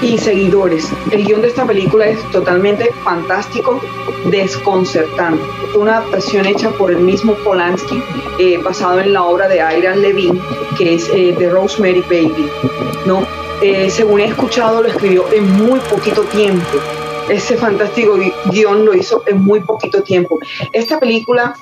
y 0.00 0.18
seguidores, 0.18 0.90
el 1.10 1.24
guion 1.24 1.42
de 1.42 1.48
esta 1.48 1.66
película 1.66 2.06
es 2.06 2.22
totalmente 2.30 2.92
fantástico, 3.04 3.80
desconcertante. 4.30 5.42
Una 5.74 5.98
adaptación 5.98 6.46
hecha 6.46 6.70
por 6.70 6.90
el 6.90 6.98
mismo 6.98 7.34
Polanski, 7.34 8.02
eh, 8.38 8.58
basado 8.58 9.00
en 9.00 9.12
la 9.12 9.24
obra 9.24 9.48
de 9.48 9.56
Ira 9.56 9.94
Levine, 9.94 10.40
que 10.78 10.94
es 10.94 11.08
eh, 11.10 11.34
The 11.36 11.50
Rosemary 11.50 12.02
Baby. 12.02 12.48
¿no? 13.06 13.26
Eh, 13.62 13.90
según 13.90 14.20
he 14.20 14.26
escuchado, 14.26 14.82
lo 14.82 14.88
escribió 14.88 15.30
en 15.32 15.50
muy 15.52 15.80
poquito 15.80 16.22
tiempo. 16.22 16.78
Ese 17.28 17.56
fantástico 17.56 18.16
guion 18.50 18.84
lo 18.84 18.94
hizo 18.94 19.22
en 19.26 19.42
muy 19.42 19.60
poquito 19.60 20.02
tiempo. 20.02 20.38
Esta 20.72 21.00
película, 21.00 21.56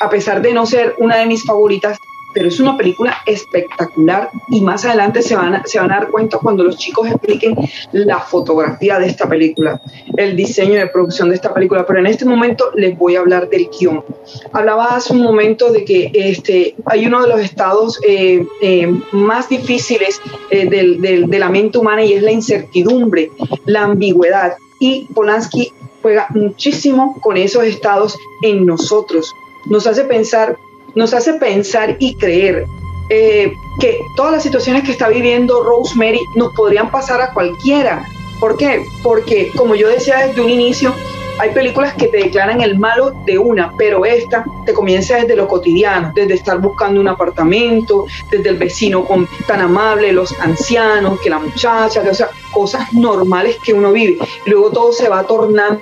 a 0.00 0.08
pesar 0.08 0.40
de 0.40 0.52
no 0.52 0.64
ser 0.64 0.94
una 0.98 1.16
de 1.16 1.26
mis 1.26 1.44
favoritas, 1.44 1.98
pero 2.38 2.50
es 2.50 2.60
una 2.60 2.76
película 2.76 3.16
espectacular 3.26 4.30
y 4.48 4.60
más 4.60 4.84
adelante 4.84 5.22
se 5.22 5.34
van, 5.34 5.56
a, 5.56 5.64
se 5.66 5.80
van 5.80 5.90
a 5.90 5.96
dar 5.96 6.08
cuenta 6.08 6.38
cuando 6.38 6.62
los 6.62 6.76
chicos 6.76 7.08
expliquen 7.08 7.56
la 7.90 8.20
fotografía 8.20 8.96
de 9.00 9.08
esta 9.08 9.28
película, 9.28 9.82
el 10.16 10.36
diseño 10.36 10.74
de 10.74 10.86
producción 10.86 11.30
de 11.30 11.34
esta 11.34 11.52
película, 11.52 11.84
pero 11.84 11.98
en 11.98 12.06
este 12.06 12.24
momento 12.24 12.70
les 12.76 12.96
voy 12.96 13.16
a 13.16 13.20
hablar 13.20 13.48
del 13.48 13.68
guion. 13.76 14.04
Hablaba 14.52 14.94
hace 14.94 15.14
un 15.14 15.22
momento 15.22 15.72
de 15.72 15.84
que 15.84 16.12
este, 16.14 16.76
hay 16.84 17.08
uno 17.08 17.22
de 17.22 17.28
los 17.28 17.40
estados 17.40 17.98
eh, 18.06 18.46
eh, 18.62 18.86
más 19.10 19.48
difíciles 19.48 20.20
eh, 20.52 20.70
del, 20.70 21.00
del, 21.00 21.28
de 21.28 21.38
la 21.40 21.48
mente 21.48 21.78
humana 21.78 22.04
y 22.04 22.12
es 22.12 22.22
la 22.22 22.30
incertidumbre, 22.30 23.32
la 23.66 23.82
ambigüedad. 23.82 24.54
Y 24.78 25.08
Polanski 25.12 25.72
juega 26.02 26.28
muchísimo 26.30 27.16
con 27.20 27.36
esos 27.36 27.64
estados 27.64 28.16
en 28.42 28.64
nosotros. 28.64 29.34
Nos 29.66 29.88
hace 29.88 30.04
pensar, 30.04 30.56
nos 30.98 31.14
hace 31.14 31.34
pensar 31.34 31.96
y 32.00 32.16
creer 32.16 32.66
eh, 33.08 33.52
que 33.78 34.00
todas 34.16 34.32
las 34.32 34.42
situaciones 34.42 34.82
que 34.82 34.90
está 34.90 35.08
viviendo 35.08 35.62
Rosemary 35.62 36.20
nos 36.34 36.52
podrían 36.54 36.90
pasar 36.90 37.22
a 37.22 37.32
cualquiera. 37.32 38.04
¿Por 38.40 38.56
qué? 38.56 38.84
Porque, 39.04 39.52
como 39.56 39.76
yo 39.76 39.88
decía 39.88 40.26
desde 40.26 40.40
un 40.40 40.50
inicio, 40.50 40.92
hay 41.38 41.50
películas 41.50 41.94
que 41.94 42.08
te 42.08 42.16
declaran 42.16 42.60
el 42.62 42.80
malo 42.80 43.12
de 43.26 43.38
una, 43.38 43.72
pero 43.78 44.04
esta 44.04 44.44
te 44.66 44.74
comienza 44.74 45.18
desde 45.18 45.36
lo 45.36 45.46
cotidiano, 45.46 46.10
desde 46.16 46.34
estar 46.34 46.58
buscando 46.58 47.00
un 47.00 47.06
apartamento, 47.06 48.06
desde 48.28 48.48
el 48.48 48.56
vecino 48.56 49.04
con, 49.04 49.28
tan 49.46 49.60
amable, 49.60 50.12
los 50.12 50.32
ancianos, 50.40 51.20
que 51.20 51.30
la 51.30 51.38
muchacha, 51.38 52.02
o 52.10 52.14
sea, 52.14 52.28
cosas 52.52 52.92
normales 52.92 53.56
que 53.62 53.72
uno 53.72 53.92
vive. 53.92 54.18
Luego 54.46 54.72
todo 54.72 54.92
se 54.92 55.08
va 55.08 55.22
tornando 55.22 55.80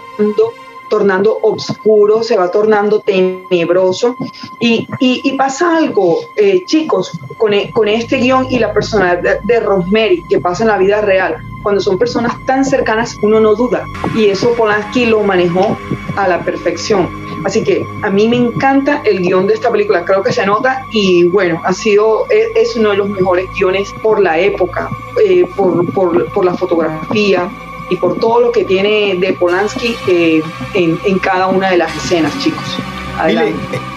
tornando 0.89 1.39
oscuro, 1.43 2.23
se 2.23 2.37
va 2.37 2.51
tornando 2.51 3.01
tenebroso. 3.01 4.17
Y, 4.61 4.87
y, 5.01 5.33
pasa 5.37 5.77
algo, 5.77 6.21
eh, 6.37 6.65
chicos, 6.65 7.13
con, 7.37 7.53
e, 7.53 7.71
con, 7.71 7.89
este 7.89 8.19
guion 8.19 8.47
y 8.51 8.59
la 8.59 8.73
personalidad 8.73 9.23
de, 9.23 9.55
de 9.55 9.61
Rosemary 9.61 10.23
que 10.29 10.41
pasa 10.41 10.65
en 10.65 10.69
la 10.69 10.79
vida 10.79 11.01
real. 11.01 11.37
Cuando 11.63 11.81
son 11.81 11.99
personas 11.99 12.33
tan 12.47 12.65
cercanas, 12.65 13.17
uno 13.23 13.41
no 13.41 13.55
duda. 13.55 13.85
Y 14.15 14.27
eso 14.27 14.55
Polanski 14.55 15.07
lo 15.07 15.23
manejó 15.23 15.77
a 16.17 16.29
la 16.29 16.41
perfección. 16.45 17.09
Así 17.45 17.63
que 17.63 17.87
a 18.03 18.11
mí 18.11 18.29
me 18.29 18.37
encanta 18.37 19.03
el 19.05 19.21
guion 19.21 19.47
de 19.47 19.55
esta 19.55 19.71
película, 19.71 20.05
creo 20.05 20.23
que 20.23 20.33
se 20.33 20.45
nota 20.47 20.85
y 20.91 21.29
bueno, 21.29 21.61
ha 21.65 21.73
sido, 21.73 22.27
es, 22.31 22.49
es 22.57 22.77
uno 22.77 22.91
de 22.91 22.97
los 22.97 23.09
mejores 23.09 23.47
guiones 23.55 23.93
por 24.03 24.21
la 24.21 24.39
época, 24.39 24.91
eh, 25.23 25.47
por, 25.57 25.93
por, 25.93 26.33
por 26.33 26.45
la 26.45 26.55
fotografía, 26.55 27.49
y 27.89 27.97
por 27.97 28.19
todo 28.19 28.41
lo 28.41 28.53
que 28.53 28.65
tiene 28.65 29.17
de 29.17 29.33
Polanski 29.35 29.97
eh, 30.07 30.43
en, 30.75 30.99
en, 31.05 31.19
cada 31.19 31.47
una 31.47 31.71
de 31.71 31.79
las 31.79 31.95
escenas, 31.97 32.37
chicos. 32.39 32.79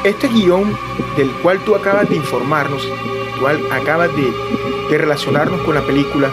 Este 0.03 0.27
guion 0.29 0.77
del 1.17 1.29
cual 1.41 1.59
tú 1.65 1.75
acabas 1.75 2.07
de 2.09 2.15
informarnos, 2.15 2.87
cual 3.39 3.61
acabas 3.71 4.15
de, 4.15 4.31
de, 4.89 4.97
relacionarnos 4.97 5.61
con 5.61 5.75
la 5.75 5.81
película, 5.81 6.29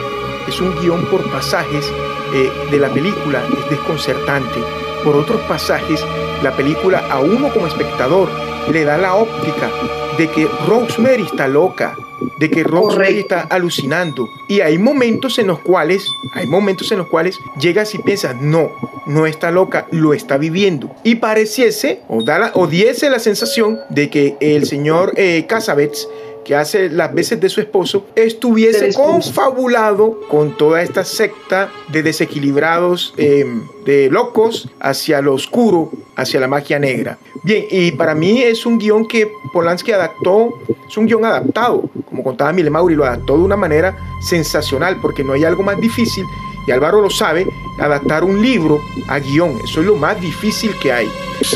es 0.46 0.60
un 0.60 0.74
guion 0.80 1.04
por 1.06 1.22
pasajes 1.30 1.92
eh, 2.32 2.52
de 2.70 2.78
la 2.78 2.88
película, 2.88 3.42
es 3.58 3.70
desconcertante. 3.70 4.60
Por 5.02 5.16
otros 5.16 5.40
pasajes, 5.42 6.04
la 6.42 6.52
película 6.52 7.04
a 7.10 7.18
uno 7.18 7.48
como 7.48 7.66
espectador 7.66 8.28
le 8.70 8.85
da 8.85 8.98
la 8.98 9.14
óptica 9.14 9.70
de 10.18 10.29
que 10.31 10.48
Rosemary 10.66 11.24
está 11.24 11.46
loca, 11.46 11.94
de 12.38 12.50
que 12.50 12.62
Rosemary 12.62 13.20
está 13.20 13.42
alucinando. 13.42 14.29
Y 14.48 14.61
hay 14.61 14.79
momentos 14.79 15.38
en 15.38 15.48
los 15.48 15.59
cuales, 15.61 16.07
hay 16.35 16.46
momentos 16.46 16.90
en 16.92 16.98
los 16.98 17.09
cuales 17.09 17.38
llegas 17.59 17.94
y 17.94 17.98
piensas, 17.98 18.40
no, 18.40 18.70
no 19.07 19.26
está 19.26 19.50
loca, 19.50 19.87
lo 19.90 20.14
está 20.14 20.38
viviendo. 20.38 20.94
Y 21.05 21.16
pareciese, 21.16 22.00
o, 22.09 22.22
da 22.22 22.38
la, 22.38 22.50
o 22.55 22.66
diese 22.66 23.11
la 23.11 23.18
sensación 23.18 23.79
de 23.90 24.11
que 24.11 24.37
el 24.40 24.66
señor 24.66 25.12
eh, 25.16 25.44
Casabets 25.48 26.09
que 26.46 26.54
hace 26.54 26.88
las 26.88 27.12
veces 27.12 27.40
de 27.40 27.48
su 27.48 27.61
esposo, 27.61 28.06
estuviese 28.14 28.92
confabulado 28.94 30.20
con 30.28 30.56
toda 30.56 30.80
esta 30.80 31.04
secta 31.04 31.72
de 31.88 32.04
desequilibrados, 32.04 33.14
eh, 33.16 33.44
de 33.85 34.09
locos, 34.11 34.68
hacia 34.78 35.20
lo 35.20 35.35
oscuro, 35.35 35.90
hacia 36.14 36.38
la 36.38 36.46
magia 36.46 36.78
negra. 36.78 37.18
Bien, 37.42 37.64
y 37.68 37.90
para 37.90 38.14
mí 38.14 38.42
es 38.42 38.64
un 38.64 38.78
guion 38.78 39.09
que 39.09 39.28
Polanski 39.52 39.90
adaptó, 39.90 40.50
es 40.88 40.96
un 40.96 41.06
guion 41.06 41.24
adaptado, 41.24 41.90
como 42.09 42.22
contaba 42.22 42.52
Mile 42.52 42.70
Mauri, 42.70 42.94
lo 42.94 43.04
adaptó 43.04 43.37
de 43.37 43.42
una 43.42 43.56
manera 43.56 43.96
sensacional, 44.20 45.00
porque 45.02 45.24
no 45.24 45.32
hay 45.32 45.42
algo 45.42 45.64
más 45.64 45.80
difícil, 45.80 46.24
y 46.66 46.70
Álvaro 46.70 47.00
lo 47.00 47.11
sabe, 47.11 47.46
adaptar 47.79 48.24
un 48.24 48.42
libro 48.42 48.81
a 49.09 49.18
guion, 49.18 49.59
eso 49.62 49.81
es 49.81 49.87
lo 49.87 49.96
más 49.96 50.20
difícil 50.20 50.72
que 50.81 50.92
hay. 50.92 51.09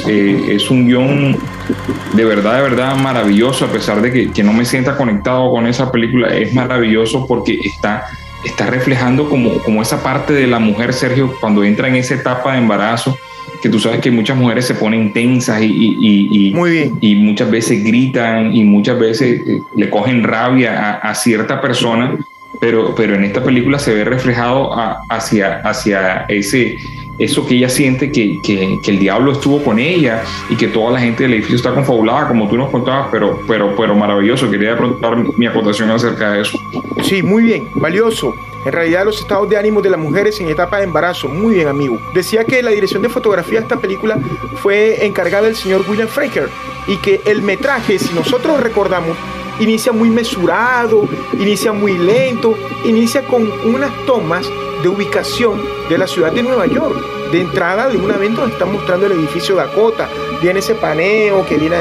Eh, 0.07 0.49
es 0.51 0.70
un 0.70 0.87
guion 0.87 1.37
de 2.12 2.25
verdad, 2.25 2.57
de 2.57 2.62
verdad 2.62 2.96
maravilloso, 2.96 3.64
a 3.64 3.68
pesar 3.68 4.03
de 4.03 4.12
que, 4.12 4.31
que, 4.31 4.42
no 4.42 4.53
me 4.53 4.64
sienta 4.64 4.96
conectado 4.96 5.51
con 5.51 5.66
esa 5.66 5.90
película, 5.90 6.29
es 6.29 6.53
maravilloso 6.53 7.27
porque 7.27 7.61
está, 7.62 8.07
está 8.44 8.66
reflejando 8.66 9.29
como, 9.29 9.59
como 9.62 9.83
esa 9.83 10.03
parte 10.03 10.33
de 10.33 10.46
la 10.46 10.59
mujer, 10.59 10.92
Sergio, 10.92 11.35
cuando 11.40 11.64
entra 11.64 11.88
en 11.88 11.96
esa 11.96 12.14
etapa 12.14 12.53
de 12.53 12.59
embarazo, 12.59 13.16
que 13.62 13.68
tú 13.68 13.79
sabes 13.79 14.01
que 14.01 14.11
muchas 14.11 14.37
mujeres 14.37 14.66
se 14.66 14.75
ponen 14.75 15.12
tensas 15.12 15.61
y, 15.62 15.66
y, 15.66 16.49
y, 16.49 16.55
Muy 16.55 16.70
bien. 16.70 16.99
y 17.01 17.14
muchas 17.16 17.51
veces 17.51 17.85
gritan 17.85 18.55
y 18.55 18.64
muchas 18.64 18.99
veces 18.99 19.42
eh, 19.46 19.61
le 19.77 19.90
cogen 19.90 20.23
rabia 20.23 20.99
a, 21.03 21.11
a 21.11 21.14
cierta 21.14 21.61
persona, 21.61 22.18
pero, 22.61 22.94
pero 22.94 23.14
en 23.14 23.25
esta 23.25 23.42
película 23.42 23.79
se 23.79 23.94
ve 23.94 24.05
reflejado 24.05 24.70
hacia, 25.09 25.61
hacia 25.61 26.27
ese, 26.29 26.77
eso 27.18 27.46
que 27.46 27.57
ella 27.57 27.70
siente 27.70 28.12
que, 28.12 28.38
que, 28.44 28.79
el 28.87 28.99
diablo 28.99 29.33
estuvo 29.33 29.62
con 29.64 29.79
ella 29.79 30.23
y 30.51 30.57
que 30.57 30.68
toda 30.68 30.92
la 30.92 31.01
gente 31.01 31.23
del 31.23 31.35
edificio 31.35 31.57
está 31.57 31.73
confabulada, 31.73 32.29
como 32.29 32.49
tú 32.49 32.57
nos 32.57 32.70
contabas, 32.70 33.09
pero, 33.11 33.40
pero, 33.49 33.75
pero 33.77 33.94
maravilloso. 33.94 34.51
Quería 34.51 34.77
preguntar 34.77 35.16
mi 35.37 35.46
acotación 35.46 35.90
acerca 35.90 36.33
de 36.33 36.42
eso. 36.42 36.59
Sí, 37.03 37.23
muy 37.23 37.44
bien, 37.44 37.66
valioso. 37.75 38.35
En 38.66 38.73
realidad 38.73 39.07
los 39.07 39.18
estados 39.20 39.49
de 39.49 39.57
ánimo 39.57 39.81
de 39.81 39.88
las 39.88 39.99
mujeres 39.99 40.38
en 40.40 40.51
etapa 40.51 40.79
de 40.79 40.85
embarazo. 40.85 41.29
Muy 41.29 41.55
bien, 41.55 41.68
amigo. 41.68 41.99
Decía 42.12 42.44
que 42.44 42.62
la 42.62 42.70
dirección 42.70 43.03
de 43.03 43.09
fotografía 43.09 43.59
de 43.59 43.64
esta 43.64 43.79
película 43.79 44.18
fue 44.57 45.07
encargada 45.07 45.44
del 45.44 45.57
señor 45.57 45.83
William 45.88 46.09
Fraker 46.09 46.49
y 46.87 46.99
que 46.99 47.23
el 47.25 47.40
metraje, 47.40 47.99
si 47.99 48.12
nosotros 48.12 48.61
recordamos, 48.61 49.16
inicia 49.61 49.92
muy 49.92 50.11
mesurado, 50.11 51.09
inicia 51.35 51.73
muy 51.73 51.96
lento, 51.96 52.57
inicia 52.85 53.23
con 53.23 53.51
unas 53.64 53.92
tomas 54.07 54.51
de 54.83 54.88
ubicación 54.88 55.62
de 55.88 55.99
la 55.99 56.07
ciudad 56.07 56.33
de 56.33 56.42
Nueva 56.42 56.66
York. 56.66 56.96
De 57.31 57.42
entrada 57.42 57.88
de 57.88 57.96
un 57.96 58.11
evento 58.11 58.40
donde 58.40 58.55
está 58.55 58.66
mostrando 58.66 59.07
el 59.07 59.12
edificio 59.12 59.55
Dakota, 59.55 60.09
viene 60.42 60.59
ese 60.59 60.75
paneo 60.75 61.46
que 61.46 61.59
viene, 61.59 61.77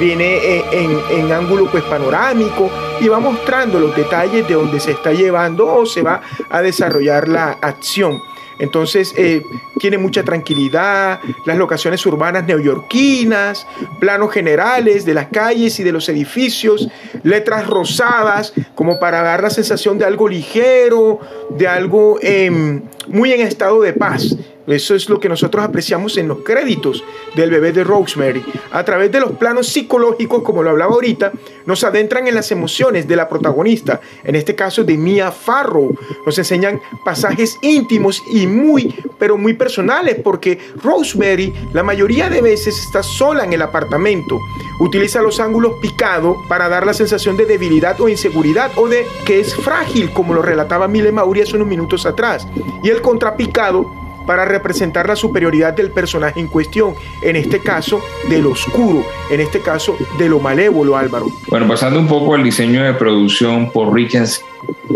viene 0.00 0.64
en, 0.72 1.00
en, 1.10 1.32
ángulo 1.32 1.66
pues 1.70 1.84
panorámico 1.84 2.68
y 3.00 3.06
va 3.06 3.20
mostrando 3.20 3.78
los 3.78 3.94
detalles 3.94 4.48
de 4.48 4.54
donde 4.54 4.80
se 4.80 4.92
está 4.92 5.12
llevando 5.12 5.72
o 5.72 5.86
se 5.86 6.02
va 6.02 6.20
a 6.50 6.62
desarrollar 6.62 7.28
la 7.28 7.58
acción. 7.60 8.20
Entonces, 8.58 9.14
eh, 9.16 9.42
tiene 9.78 9.98
mucha 9.98 10.24
tranquilidad, 10.24 11.20
las 11.46 11.56
locaciones 11.56 12.04
urbanas 12.06 12.44
neoyorquinas, 12.44 13.66
planos 14.00 14.32
generales 14.32 15.04
de 15.04 15.14
las 15.14 15.28
calles 15.28 15.78
y 15.78 15.84
de 15.84 15.92
los 15.92 16.08
edificios, 16.08 16.88
letras 17.22 17.66
rosadas, 17.66 18.52
como 18.74 18.98
para 18.98 19.22
dar 19.22 19.42
la 19.42 19.50
sensación 19.50 19.98
de 19.98 20.04
algo 20.04 20.28
ligero, 20.28 21.20
de 21.50 21.68
algo 21.68 22.18
eh, 22.22 22.80
muy 23.06 23.32
en 23.32 23.40
estado 23.40 23.80
de 23.80 23.92
paz. 23.92 24.36
Eso 24.68 24.94
es 24.94 25.08
lo 25.08 25.18
que 25.18 25.28
nosotros 25.28 25.64
apreciamos 25.64 26.16
en 26.18 26.28
los 26.28 26.38
créditos 26.38 27.02
del 27.34 27.50
bebé 27.50 27.72
de 27.72 27.84
Rosemary. 27.84 28.44
A 28.70 28.84
través 28.84 29.10
de 29.10 29.20
los 29.20 29.32
planos 29.32 29.68
psicológicos, 29.68 30.42
como 30.42 30.62
lo 30.62 30.70
hablaba 30.70 30.92
ahorita, 30.92 31.32
nos 31.64 31.84
adentran 31.84 32.28
en 32.28 32.34
las 32.34 32.50
emociones 32.50 33.08
de 33.08 33.16
la 33.16 33.28
protagonista, 33.28 34.00
en 34.24 34.34
este 34.34 34.54
caso 34.54 34.84
de 34.84 34.98
Mia 34.98 35.32
Farrow. 35.32 35.96
Nos 36.26 36.36
enseñan 36.38 36.80
pasajes 37.04 37.58
íntimos 37.62 38.22
y 38.30 38.46
muy, 38.46 38.94
pero 39.18 39.38
muy 39.38 39.54
personales, 39.54 40.16
porque 40.22 40.58
Rosemary 40.82 41.52
la 41.72 41.82
mayoría 41.82 42.28
de 42.28 42.42
veces 42.42 42.78
está 42.78 43.02
sola 43.02 43.44
en 43.44 43.54
el 43.54 43.62
apartamento. 43.62 44.38
Utiliza 44.80 45.22
los 45.22 45.40
ángulos 45.40 45.74
picados 45.80 46.36
para 46.48 46.68
dar 46.68 46.86
la 46.86 46.94
sensación 46.94 47.36
de 47.36 47.46
debilidad 47.46 48.00
o 48.00 48.08
inseguridad 48.08 48.70
o 48.76 48.86
de 48.86 49.06
que 49.24 49.40
es 49.40 49.54
frágil, 49.56 50.12
como 50.12 50.34
lo 50.34 50.42
relataba 50.42 50.88
Mile 50.88 51.10
Mauri 51.10 51.40
hace 51.40 51.56
unos 51.56 51.68
minutos 51.68 52.06
atrás. 52.06 52.46
Y 52.84 52.90
el 52.90 53.00
contrapicado 53.00 53.97
para 54.28 54.44
representar 54.44 55.08
la 55.08 55.16
superioridad 55.16 55.72
del 55.72 55.90
personaje 55.90 56.38
en 56.38 56.48
cuestión, 56.48 56.94
en 57.22 57.34
este 57.34 57.60
caso 57.60 58.02
de 58.28 58.42
lo 58.42 58.50
oscuro, 58.50 59.02
en 59.30 59.40
este 59.40 59.60
caso 59.60 59.96
de 60.18 60.28
lo 60.28 60.38
malévolo, 60.38 60.98
Álvaro. 60.98 61.32
Bueno, 61.48 61.66
pasando 61.66 61.98
un 61.98 62.06
poco 62.06 62.34
al 62.34 62.44
diseño 62.44 62.84
de 62.84 62.92
producción 62.92 63.72
por 63.72 63.94
Richard 63.94 64.28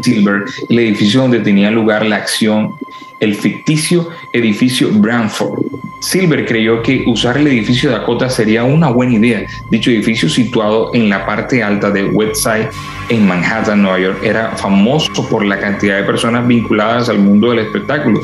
Silver, 0.02 0.44
el 0.68 0.78
edificio 0.78 1.22
donde 1.22 1.40
tenía 1.40 1.70
lugar 1.70 2.04
la 2.04 2.16
acción, 2.16 2.74
el 3.22 3.36
ficticio 3.36 4.08
edificio 4.32 4.88
Branford. 4.90 5.60
Silver 6.00 6.44
creyó 6.44 6.82
que 6.82 7.04
usar 7.06 7.38
el 7.38 7.46
edificio 7.46 7.88
Dakota 7.88 8.28
sería 8.28 8.64
una 8.64 8.90
buena 8.90 9.14
idea. 9.14 9.46
Dicho 9.70 9.90
edificio, 9.90 10.28
situado 10.28 10.90
en 10.92 11.08
la 11.08 11.24
parte 11.24 11.62
alta 11.62 11.92
de 11.92 12.04
Westside, 12.06 12.68
en 13.08 13.24
Manhattan, 13.28 13.80
Nueva 13.80 14.00
York, 14.00 14.18
era 14.24 14.56
famoso 14.56 15.28
por 15.28 15.44
la 15.44 15.60
cantidad 15.60 15.98
de 15.98 16.02
personas 16.02 16.44
vinculadas 16.48 17.08
al 17.08 17.20
mundo 17.20 17.50
del 17.50 17.60
espectáculo, 17.60 18.20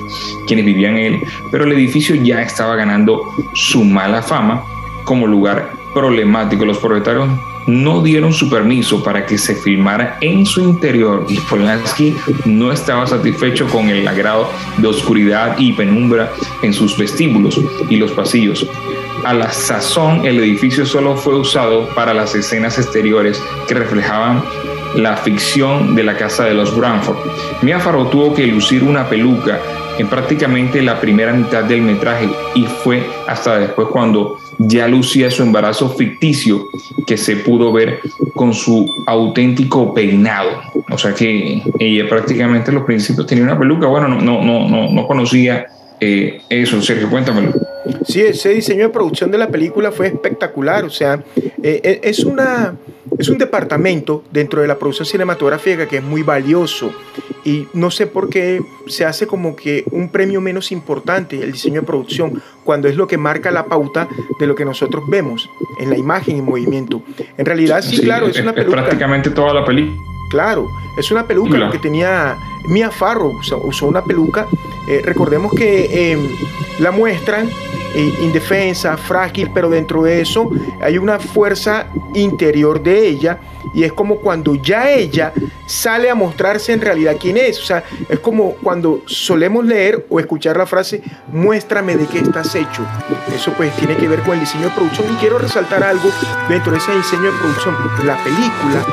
quienes 0.48 0.66
vivían 0.66 0.98
en 0.98 1.14
él, 1.14 1.20
pero 1.52 1.64
el 1.64 1.72
edificio 1.72 2.16
ya 2.16 2.42
estaba 2.42 2.74
ganando 2.74 3.32
su 3.54 3.84
mala 3.84 4.20
fama 4.20 4.64
como 5.04 5.28
lugar 5.28 5.70
problemático. 5.94 6.64
Los 6.64 6.78
propietarios 6.78 7.28
no 7.68 8.00
dieron 8.02 8.32
su 8.32 8.48
permiso 8.48 9.02
para 9.04 9.26
que 9.26 9.36
se 9.36 9.54
filmara 9.54 10.16
en 10.22 10.46
su 10.46 10.62
interior 10.62 11.26
y 11.28 11.38
Polanski 11.38 12.16
no 12.46 12.72
estaba 12.72 13.06
satisfecho 13.06 13.68
con 13.68 13.90
el 13.90 14.08
agrado 14.08 14.50
de 14.78 14.88
oscuridad 14.88 15.54
y 15.58 15.74
penumbra 15.74 16.32
en 16.62 16.72
sus 16.72 16.96
vestíbulos 16.96 17.60
y 17.90 17.96
los 17.96 18.12
pasillos. 18.12 18.66
A 19.22 19.34
la 19.34 19.52
sazón, 19.52 20.24
el 20.24 20.38
edificio 20.38 20.86
solo 20.86 21.14
fue 21.14 21.38
usado 21.38 21.88
para 21.94 22.14
las 22.14 22.34
escenas 22.34 22.78
exteriores 22.78 23.42
que 23.66 23.74
reflejaban 23.74 24.42
la 24.94 25.16
ficción 25.18 25.94
de 25.94 26.04
la 26.04 26.16
casa 26.16 26.44
de 26.44 26.54
los 26.54 26.74
Branford. 26.74 27.18
Mia 27.60 27.80
Farrow 27.80 28.08
tuvo 28.08 28.34
que 28.34 28.46
lucir 28.46 28.82
una 28.82 29.06
peluca 29.08 29.60
en 29.98 30.06
prácticamente 30.06 30.80
la 30.80 31.00
primera 31.00 31.34
mitad 31.34 31.64
del 31.64 31.82
metraje 31.82 32.30
y 32.54 32.64
fue 32.64 33.06
hasta 33.26 33.58
después 33.58 33.88
cuando 33.88 34.38
ya 34.58 34.88
lucía 34.88 35.30
su 35.30 35.42
embarazo 35.42 35.90
ficticio 35.90 36.68
que 37.06 37.16
se 37.16 37.36
pudo 37.36 37.72
ver 37.72 38.00
con 38.34 38.52
su 38.52 38.86
auténtico 39.06 39.94
peinado. 39.94 40.50
O 40.90 40.98
sea 40.98 41.14
que 41.14 41.62
ella 41.78 42.08
prácticamente 42.08 42.70
en 42.70 42.76
los 42.76 42.84
principios 42.84 43.26
tenía 43.26 43.44
una 43.44 43.58
peluca. 43.58 43.86
Bueno, 43.86 44.08
no, 44.08 44.20
no, 44.20 44.68
no, 44.68 44.90
no, 44.90 45.06
conocía 45.06 45.66
eh, 46.00 46.40
eso. 46.48 46.80
Sergio, 46.82 47.08
cuéntamelo. 47.10 47.52
Sí, 48.06 48.20
ese 48.20 48.50
diseño 48.50 48.84
de 48.84 48.88
producción 48.90 49.30
de 49.30 49.38
la 49.38 49.48
película 49.48 49.92
fue 49.92 50.08
espectacular. 50.08 50.84
O 50.84 50.90
sea, 50.90 51.22
eh, 51.36 51.80
eh, 51.82 52.00
es, 52.02 52.20
una, 52.24 52.76
es 53.18 53.28
un 53.28 53.38
departamento 53.38 54.24
dentro 54.30 54.62
de 54.62 54.68
la 54.68 54.78
producción 54.78 55.06
cinematográfica 55.06 55.86
que 55.86 55.98
es 55.98 56.02
muy 56.02 56.22
valioso 56.22 56.92
y 57.44 57.66
no 57.72 57.90
sé 57.90 58.06
por 58.06 58.28
qué 58.28 58.60
se 58.86 59.04
hace 59.04 59.26
como 59.26 59.56
que 59.56 59.84
un 59.90 60.10
premio 60.10 60.40
menos 60.40 60.70
importante 60.72 61.42
el 61.42 61.52
diseño 61.52 61.80
de 61.80 61.86
producción, 61.86 62.42
cuando 62.64 62.88
es 62.88 62.96
lo 62.96 63.06
que 63.06 63.16
marca 63.16 63.50
la 63.50 63.64
pauta 63.66 64.08
de 64.38 64.46
lo 64.46 64.54
que 64.54 64.64
nosotros 64.64 65.04
vemos 65.08 65.48
en 65.80 65.88
la 65.90 65.96
imagen 65.96 66.36
y 66.36 66.42
movimiento. 66.42 67.02
En 67.36 67.46
realidad, 67.46 67.82
sí, 67.82 68.00
claro, 68.00 68.26
es, 68.26 68.40
una 68.40 68.52
película. 68.52 68.82
prácticamente 68.82 69.30
toda 69.30 69.54
la 69.54 69.64
película. 69.64 69.96
Claro, 70.30 70.68
es 70.98 71.10
una 71.10 71.26
peluca 71.26 71.70
que 71.70 71.78
tenía 71.78 72.36
Mia 72.68 72.90
Farrow, 72.90 73.38
usó, 73.62 73.86
una 73.86 74.04
peluca. 74.04 74.46
Eh, 74.86 75.02
recordemos 75.04 75.52
que 75.52 76.12
em, 76.12 76.28
la 76.78 76.90
muestran 76.90 77.48
eh, 77.94 78.14
indefensa, 78.22 78.96
frágil, 78.96 79.50
pero 79.52 79.70
dentro 79.70 80.02
de 80.02 80.20
eso 80.20 80.50
hay 80.80 80.98
una 80.98 81.18
fuerza 81.18 81.86
interior 82.14 82.82
de 82.82 83.08
ella 83.08 83.38
y 83.74 83.84
es 83.84 83.92
como 83.92 84.16
cuando 84.16 84.54
ya 84.54 84.90
ella 84.90 85.32
sale 85.66 86.10
a 86.10 86.14
mostrarse 86.14 86.72
en 86.72 86.80
realidad 86.80 87.16
quién 87.20 87.36
es. 87.36 87.58
O 87.60 87.64
sea, 87.64 87.84
es 88.08 88.18
como 88.18 88.54
cuando 88.54 89.02
solemos 89.06 89.64
leer 89.64 90.06
o 90.08 90.20
escuchar 90.20 90.56
la 90.56 90.66
frase, 90.66 91.02
muéstrame 91.28 91.96
de 91.96 92.06
qué 92.06 92.18
estás 92.18 92.54
hecho. 92.54 92.86
Eso 93.34 93.52
pues 93.56 93.74
tiene 93.76 93.96
que 93.96 94.08
ver 94.08 94.20
con 94.20 94.34
el 94.34 94.40
diseño 94.40 94.64
de 94.64 94.70
producción 94.70 95.06
y 95.12 95.16
quiero 95.16 95.38
resaltar 95.38 95.82
algo 95.82 96.10
dentro 96.48 96.72
de 96.72 96.78
ese 96.78 96.94
diseño 96.94 97.24
de 97.24 97.38
producción. 97.38 97.74
La 98.04 98.16
película 98.22 98.84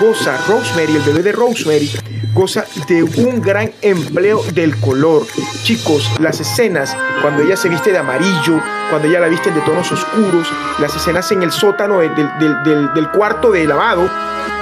goza 0.00 0.36
Rosemary, 0.48 0.96
el 0.96 1.02
bebé 1.02 1.22
de 1.22 1.32
Rosemary, 1.32 1.90
goza 2.32 2.64
de 2.88 3.02
un 3.02 3.23
gran 3.32 3.72
empleo 3.82 4.42
del 4.52 4.78
color. 4.80 5.26
Chicos, 5.62 6.10
las 6.20 6.40
escenas 6.40 6.96
cuando 7.22 7.42
ella 7.42 7.56
se 7.56 7.68
viste 7.68 7.90
de 7.90 7.98
amarillo, 7.98 8.60
cuando 8.90 9.08
ella 9.08 9.20
la 9.20 9.28
visten 9.28 9.54
de 9.54 9.60
tonos 9.62 9.90
oscuros, 9.90 10.48
las 10.78 10.94
escenas 10.94 11.30
en 11.32 11.42
el 11.42 11.52
sótano 11.52 12.00
del, 12.00 13.08
cuarto 13.14 13.50
de 13.50 13.66
lavado, 13.66 14.08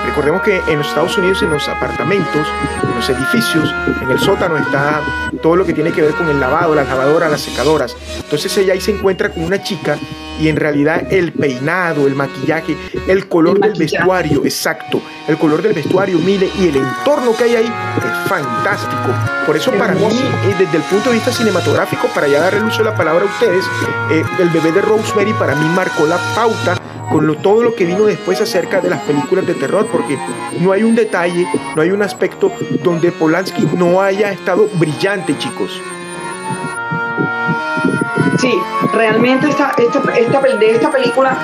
Recordemos 0.05 0.42
que 0.42 0.57
en 0.66 0.79
los 0.79 0.88
Estados 0.88 1.16
Unidos, 1.16 1.42
en 1.42 1.51
los 1.51 1.68
apartamentos, 1.68 2.46
en 2.83 2.94
los 2.96 3.09
edificios, 3.09 3.72
en 4.03 4.11
el 4.11 4.18
sótano 4.18 4.57
está 4.57 5.01
todo 5.40 5.55
lo 5.55 5.64
que 5.64 5.72
tiene 5.72 5.92
que 5.92 6.03
ver 6.03 6.12
con 6.14 6.29
el 6.29 6.40
lavado, 6.40 6.75
la 6.75 6.83
lavadora, 6.83 7.29
las 7.29 7.40
secadoras. 7.40 7.96
Entonces 8.16 8.57
ella 8.59 8.72
ahí 8.72 8.81
se 8.81 8.90
encuentra 8.90 9.31
con 9.31 9.44
una 9.44 9.62
chica 9.62 9.96
y 10.42 10.48
en 10.48 10.57
realidad 10.57 11.07
el 11.12 11.33
peinado, 11.33 12.09
el 12.09 12.16
maquillaje, 12.16 12.76
el 13.07 13.28
color 13.28 13.61
del 13.61 13.74
vestuario, 13.74 14.44
exacto, 14.44 15.00
el 15.28 15.38
color 15.38 15.62
del 15.62 15.72
vestuario, 15.72 16.18
mire, 16.18 16.50
y 16.59 16.66
el 16.66 16.76
entorno 16.78 17.33
que 17.37 17.44
hay 17.44 17.57
ahí 17.57 17.72
es 17.96 18.28
fantástico. 18.28 19.14
Por 19.46 19.57
eso 19.57 19.70
para 19.70 19.94
mí, 19.94 20.05
eh, 20.05 20.55
desde 20.59 20.78
el 20.78 20.83
punto 20.83 21.11
de 21.11 21.14
vista 21.14 21.31
cinematográfico, 21.31 22.09
para 22.12 22.26
ya 22.26 22.40
darle 22.40 22.59
el 22.59 22.64
uso 22.64 22.78
de 22.78 22.90
la 22.90 22.96
palabra 22.96 23.22
a 23.22 23.26
ustedes, 23.26 23.64
eh, 24.11 24.24
el 24.40 24.48
bebé 24.48 24.72
de 24.72 24.81
Rosemary 24.81 25.33
para 25.35 25.55
mí 25.55 25.64
marcó 25.76 26.07
la 26.07 26.18
pauta 26.35 26.76
con 27.12 27.37
todo 27.40 27.62
lo 27.62 27.76
que 27.76 27.85
vino 27.85 28.05
después 28.05 28.40
acerca 28.40 28.81
de 28.81 28.90
las 28.90 29.00
películas 29.02 29.46
de 29.46 29.55
terror, 29.55 29.87
porque 29.92 30.18
no 30.59 30.72
hay 30.72 30.83
un 30.83 30.96
detalle, 30.96 31.46
no 31.76 31.83
hay 31.83 31.90
un 31.90 32.02
aspecto 32.02 32.50
donde 32.83 33.12
Polanski 33.12 33.62
no 33.76 34.00
haya 34.00 34.33
estado 34.33 34.68
brillante, 34.74 35.38
chicos. 35.38 35.81
Sí, 38.42 38.52
realmente 38.92 39.48
esta, 39.48 39.72
esta, 39.78 40.00
de 40.00 40.70
esta 40.72 40.90
película 40.90 41.38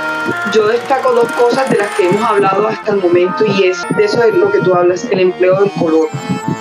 yo 0.52 0.66
destaco 0.66 1.12
dos 1.12 1.30
cosas 1.30 1.70
de 1.70 1.76
las 1.76 1.94
que 1.94 2.08
hemos 2.08 2.20
hablado 2.28 2.66
hasta 2.66 2.90
el 2.90 2.98
momento 2.98 3.44
y 3.46 3.68
es 3.68 3.86
de 3.96 4.04
eso 4.04 4.18
de 4.18 4.32
lo 4.32 4.50
que 4.50 4.58
tú 4.58 4.74
hablas, 4.74 5.06
el 5.12 5.20
empleo 5.20 5.60
del 5.60 5.70
color. 5.78 6.08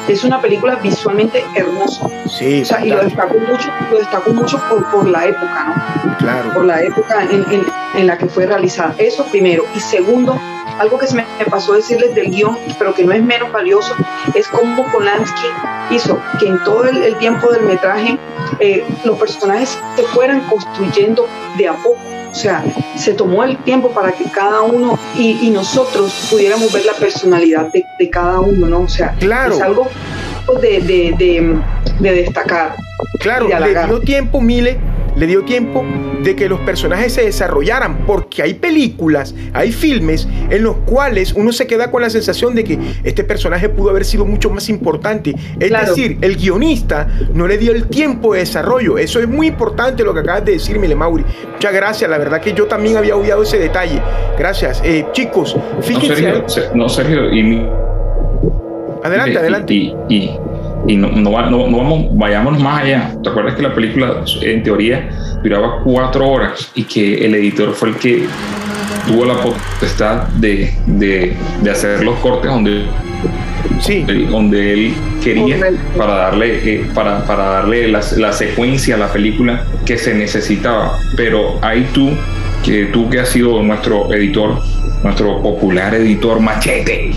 Es 0.07 0.23
una 0.23 0.39
película 0.39 0.75
visualmente 0.75 1.43
hermosa. 1.55 2.07
Sí, 2.29 2.61
o 2.61 2.65
sea, 2.65 2.85
y 2.85 2.91
lo 2.91 3.03
destaco 3.03 3.33
mucho, 3.39 3.67
lo 3.89 3.97
destaco 3.97 4.29
mucho 4.29 4.61
por, 4.91 5.07
la 5.07 5.25
época, 5.25 5.75
¿no? 6.05 6.17
Claro. 6.19 6.53
Por 6.53 6.65
la 6.65 6.83
época 6.83 7.23
en, 7.23 7.65
en 7.95 8.05
la 8.05 8.15
que 8.19 8.27
fue 8.27 8.45
realizada. 8.45 8.93
Eso 8.99 9.25
primero. 9.25 9.63
Y 9.75 9.79
segundo, 9.79 10.39
algo 10.79 10.97
que 10.97 11.07
se 11.07 11.15
me 11.15 11.25
pasó 11.49 11.73
decirles 11.73 12.13
del 12.15 12.29
guion, 12.29 12.57
pero 12.77 12.93
que 12.93 13.03
no 13.03 13.11
es 13.13 13.23
menos 13.23 13.51
valioso, 13.51 13.95
es 14.33 14.47
cómo 14.47 14.85
Polanski 14.91 15.47
hizo 15.91 16.19
que 16.39 16.47
en 16.47 16.63
todo 16.63 16.85
el, 16.85 17.15
tiempo 17.17 17.51
del 17.51 17.63
metraje 17.63 18.17
eh, 18.59 18.85
los 19.03 19.17
personajes 19.17 19.77
se 19.95 20.03
fueran 20.03 20.41
construyendo 20.41 21.27
de 21.57 21.67
a 21.67 21.73
poco. 21.73 21.99
O 22.31 22.35
sea, 22.35 22.63
se 22.95 23.13
tomó 23.13 23.43
el 23.43 23.57
tiempo 23.63 23.89
para 23.91 24.11
que 24.11 24.25
cada 24.25 24.61
uno 24.61 24.99
y, 25.15 25.49
nosotros 25.49 26.27
pudiéramos 26.29 26.71
ver 26.71 26.85
la 26.85 26.93
personalidad 26.93 27.71
de, 27.71 28.09
cada 28.09 28.39
uno, 28.41 28.67
¿no? 28.67 28.81
O 28.81 28.87
sea, 28.87 29.15
claro. 29.19 29.55
es 29.55 29.61
algo 29.61 29.87
de, 30.61 30.81
de, 30.81 31.59
de 31.99 32.11
destacar. 32.11 32.75
Claro, 33.19 33.47
le 33.47 33.85
dio 33.85 33.99
tiempo, 34.01 34.41
Mile, 34.41 34.79
le 35.17 35.27
dio 35.27 35.43
tiempo 35.43 35.83
de 36.23 36.35
que 36.35 36.49
los 36.49 36.59
personajes 36.61 37.13
se 37.13 37.23
desarrollaran, 37.23 38.05
porque 38.05 38.41
hay 38.41 38.55
películas, 38.55 39.33
hay 39.53 39.71
filmes 39.71 40.27
en 40.49 40.63
los 40.63 40.77
cuales 40.77 41.33
uno 41.33 41.51
se 41.51 41.67
queda 41.67 41.91
con 41.91 42.01
la 42.01 42.09
sensación 42.09 42.55
de 42.55 42.63
que 42.63 42.77
este 43.03 43.23
personaje 43.23 43.69
pudo 43.69 43.89
haber 43.89 44.05
sido 44.05 44.25
mucho 44.25 44.49
más 44.49 44.69
importante. 44.69 45.35
Es 45.59 45.71
decir, 45.71 46.17
el 46.21 46.35
guionista 46.35 47.07
no 47.33 47.47
le 47.47 47.57
dio 47.57 47.71
el 47.71 47.87
tiempo 47.87 48.33
de 48.33 48.39
desarrollo. 48.39 48.97
Eso 48.97 49.19
es 49.19 49.27
muy 49.27 49.47
importante 49.47 50.03
lo 50.03 50.13
que 50.13 50.21
acabas 50.21 50.45
de 50.45 50.53
decir, 50.53 50.79
Mile 50.79 50.95
Mauri. 50.95 51.23
Muchas 51.53 51.73
gracias, 51.73 52.09
la 52.09 52.17
verdad 52.17 52.41
que 52.41 52.53
yo 52.53 52.65
también 52.65 52.97
había 52.97 53.15
obviado 53.15 53.43
ese 53.43 53.57
detalle. 53.57 54.01
Gracias. 54.37 54.81
Eh, 54.83 55.05
chicos, 55.11 55.55
fíjense. 55.81 56.69
No, 56.73 56.89
Sergio, 56.89 57.33
y... 57.33 57.65
Adelante, 59.03 59.37
adelante. 59.37 59.73
y 59.73 59.95
y 60.09 60.37
no, 60.95 61.09
no, 61.09 61.31
vamos, 61.31 62.17
vayámonos 62.17 62.61
más 62.61 62.83
allá. 62.83 63.13
¿Te 63.21 63.29
acuerdas 63.29 63.55
que 63.55 63.63
la 63.63 63.73
película 63.73 64.23
en 64.41 64.63
teoría 64.63 65.09
duraba 65.43 65.81
cuatro 65.83 66.29
horas 66.29 66.71
y 66.75 66.83
que 66.83 67.25
el 67.25 67.35
editor 67.35 67.73
fue 67.73 67.89
el 67.89 67.95
que 67.95 68.25
tuvo 69.07 69.25
la 69.25 69.35
potestad 69.35 70.27
de, 70.39 70.73
de, 70.85 71.35
de 71.61 71.71
hacer 71.71 72.03
los 72.03 72.17
cortes 72.19 72.51
donde, 72.51 72.83
sí. 73.79 74.05
donde 74.29 74.73
él 74.73 74.93
quería 75.23 75.57
para 75.97 76.15
darle, 76.15 76.73
eh, 76.73 76.85
para, 76.93 77.25
para, 77.25 77.43
darle 77.43 77.87
la, 77.87 78.01
la 78.17 78.33
secuencia 78.33 78.95
a 78.95 78.97
la 78.97 79.11
película 79.11 79.65
que 79.85 79.97
se 79.97 80.13
necesitaba? 80.13 80.97
Pero 81.15 81.57
ahí 81.61 81.87
tú, 81.93 82.11
que 82.63 82.85
tú 82.85 83.09
que 83.09 83.19
has 83.19 83.29
sido 83.29 83.61
nuestro 83.61 84.13
editor, 84.13 84.61
nuestro 85.03 85.41
popular 85.41 85.93
editor 85.95 86.39
Machete. 86.39 87.11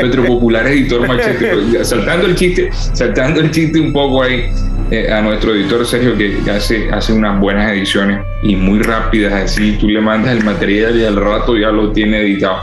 nuestro 0.00 0.24
popular 0.26 0.66
editor 0.66 1.06
Machete. 1.06 1.84
Saltando 1.84 2.26
el 2.26 2.34
chiste, 2.34 2.70
saltando 2.72 3.40
el 3.40 3.50
chiste 3.50 3.80
un 3.80 3.92
poco 3.92 4.22
ahí 4.22 4.50
eh, 4.90 5.12
a 5.12 5.20
nuestro 5.20 5.54
editor 5.54 5.86
Sergio 5.86 6.16
que 6.16 6.40
hace, 6.50 6.90
hace 6.90 7.12
unas 7.12 7.38
buenas 7.40 7.70
ediciones 7.72 8.24
y 8.42 8.56
muy 8.56 8.80
rápidas 8.80 9.32
así. 9.32 9.76
Tú 9.78 9.88
le 9.88 10.00
mandas 10.00 10.36
el 10.36 10.44
material 10.44 10.98
y 10.98 11.04
al 11.04 11.16
rato 11.16 11.56
ya 11.56 11.68
lo 11.70 11.92
tiene 11.92 12.20
editado. 12.20 12.62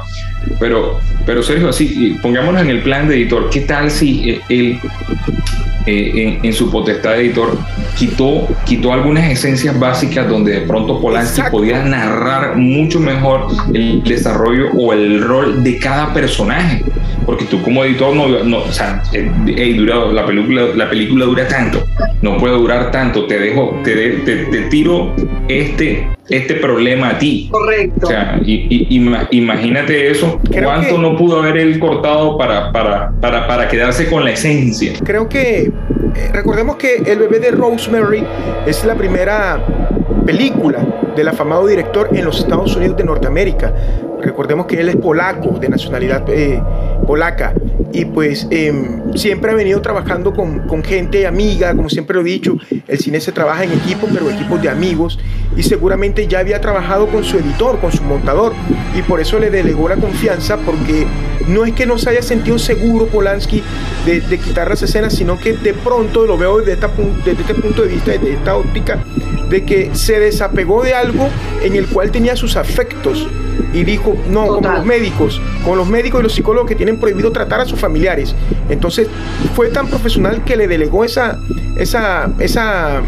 Pero, 0.59 0.99
pero 1.25 1.43
Sergio, 1.43 1.69
así, 1.69 2.17
pongámonos 2.21 2.61
en 2.61 2.69
el 2.69 2.81
plan 2.81 3.07
de 3.07 3.15
editor. 3.15 3.49
¿Qué 3.49 3.61
tal 3.61 3.91
si 3.91 4.31
eh, 4.31 4.41
él 4.49 4.79
eh, 5.89 6.39
en, 6.43 6.51
su 6.51 6.69
potestad 6.69 7.11
de 7.11 7.21
editor, 7.21 7.57
quitó, 7.95 8.45
quitó 8.65 8.91
algunas 8.91 9.31
esencias 9.31 9.79
básicas 9.79 10.27
donde 10.27 10.59
de 10.59 10.61
pronto 10.67 10.99
Polanski 10.99 11.43
podía 11.49 11.81
narrar 11.81 12.57
mucho 12.57 12.99
mejor 12.99 13.47
el 13.73 14.03
desarrollo 14.03 14.69
o 14.73 14.91
el 14.91 15.23
rol 15.23 15.63
de 15.63 15.79
cada 15.79 16.13
personaje. 16.13 16.83
Porque 17.25 17.45
tú 17.45 17.61
como 17.61 17.85
editor 17.85 18.13
no, 18.13 18.27
no 18.43 18.57
o 18.57 18.71
sea, 18.73 19.01
eh, 19.13 19.73
durado, 19.77 20.11
la 20.11 20.25
película, 20.25 20.63
la 20.75 20.89
película 20.89 21.23
dura 21.23 21.47
tanto, 21.47 21.81
no 22.21 22.37
puede 22.37 22.55
durar 22.55 22.91
tanto, 22.91 23.25
te 23.25 23.39
dejo, 23.39 23.79
te, 23.85 23.95
te, 24.25 24.35
te 24.45 24.61
tiro 24.63 25.15
este 25.47 26.16
este 26.29 26.55
problema 26.55 27.09
a 27.09 27.17
ti. 27.19 27.49
Correcto. 27.51 28.07
O 28.07 28.09
sea, 28.09 28.39
y, 28.43 28.87
imagínate 29.31 30.11
eso, 30.11 30.39
cuánto 30.61 30.97
no 30.97 31.15
pudo 31.15 31.39
haber 31.39 31.57
él 31.57 31.79
cortado 31.79 32.37
para, 32.37 32.71
para, 32.71 33.11
para, 33.21 33.47
para 33.47 33.67
quedarse 33.67 34.09
con 34.09 34.23
la 34.23 34.31
esencia. 34.31 34.93
Creo 35.03 35.29
que, 35.29 35.61
eh, 35.61 35.71
recordemos 36.33 36.77
que 36.77 36.97
El 37.05 37.19
bebé 37.19 37.39
de 37.39 37.51
Rosemary 37.51 38.23
es 38.65 38.83
la 38.85 38.95
primera 38.95 39.59
película 40.25 40.85
del 41.15 41.27
afamado 41.27 41.65
director 41.65 42.09
en 42.13 42.25
los 42.25 42.39
Estados 42.39 42.75
Unidos 42.75 42.97
de 42.97 43.03
Norteamérica. 43.05 43.73
Recordemos 44.21 44.65
que 44.65 44.79
él 44.79 44.89
es 44.89 44.95
polaco, 44.95 45.59
de 45.59 45.69
nacionalidad 45.69 46.23
eh, 46.29 46.61
polaca, 47.05 47.53
y 47.93 48.05
pues 48.05 48.47
em, 48.49 49.13
siempre 49.15 49.51
ha 49.51 49.55
venido 49.55 49.81
trabajando 49.81 50.33
con, 50.33 50.67
con, 50.67 50.83
gente 50.83 51.25
amiga, 51.25 51.73
como 51.75 51.89
siempre 51.89 52.15
lo 52.15 52.21
he 52.21 52.31
dicho, 52.31 52.57
el 52.87 52.99
cine 52.99 53.19
se 53.19 53.31
trabaja 53.31 53.63
en 53.63 53.71
equipos, 53.71 54.09
pero 54.13 54.29
equipos 54.29 54.61
de 54.61 54.69
amigos, 54.69 55.19
y 55.55 55.63
seguramente 55.63 56.27
ya 56.27 56.39
había 56.39 56.59
trabajado 56.59 57.07
con 57.07 57.23
su 57.23 57.37
editor, 57.37 57.79
con 57.79 57.91
su 57.91 58.03
montador, 58.03 58.53
y 58.97 59.01
por 59.03 59.19
eso 59.19 59.39
le 59.39 59.49
delegó 59.49 59.87
la 59.87 59.95
confianza, 59.95 60.57
porque 60.57 61.05
no 61.47 61.65
es 61.65 61.73
que 61.73 61.85
no 61.85 61.97
se 61.97 62.09
haya 62.09 62.21
sentido 62.21 62.59
seguro 62.59 63.07
Polanski 63.07 63.63
de, 64.05 64.37
quitar 64.37 64.69
las 64.69 64.81
escenas, 64.81 65.13
sino 65.13 65.39
que 65.39 65.53
de 65.53 65.73
pronto 65.73 66.25
lo 66.25 66.37
veo 66.37 66.59
desde, 66.59 66.87
desde 67.25 67.41
este 67.41 67.55
punto 67.55 67.81
de 67.83 67.87
vista, 67.89 68.11
desde 68.11 68.33
esta 68.33 68.55
óptica, 68.55 69.03
de 69.49 69.65
que 69.65 69.95
se 69.95 70.19
desapegó 70.19 70.83
de 70.83 70.93
algo 70.93 71.29
en 71.63 71.75
el 71.75 71.87
cual 71.87 72.11
tenía 72.11 72.35
sus 72.35 72.55
afectos 72.55 73.27
y 73.73 73.83
dijo, 73.83 74.15
no, 74.29 74.47
como 74.47 74.69
los 74.69 74.85
médicos, 74.85 75.41
con 75.65 75.77
los 75.77 75.87
médicos 75.87 76.19
y 76.19 76.23
los 76.23 76.33
psicólogos 76.33 76.69
que 76.69 76.75
tienen 76.75 76.99
prohibido 76.99 77.31
tratar 77.31 77.59
a 77.59 77.65
sus 77.65 77.79
familiares. 77.79 78.35
Entonces 78.69 79.07
fue 79.55 79.69
tan 79.69 79.87
profesional 79.87 80.43
que 80.43 80.55
le 80.55 80.67
delegó 80.67 81.03
esa, 81.03 81.39
esa, 81.77 82.29
esa, 82.39 83.01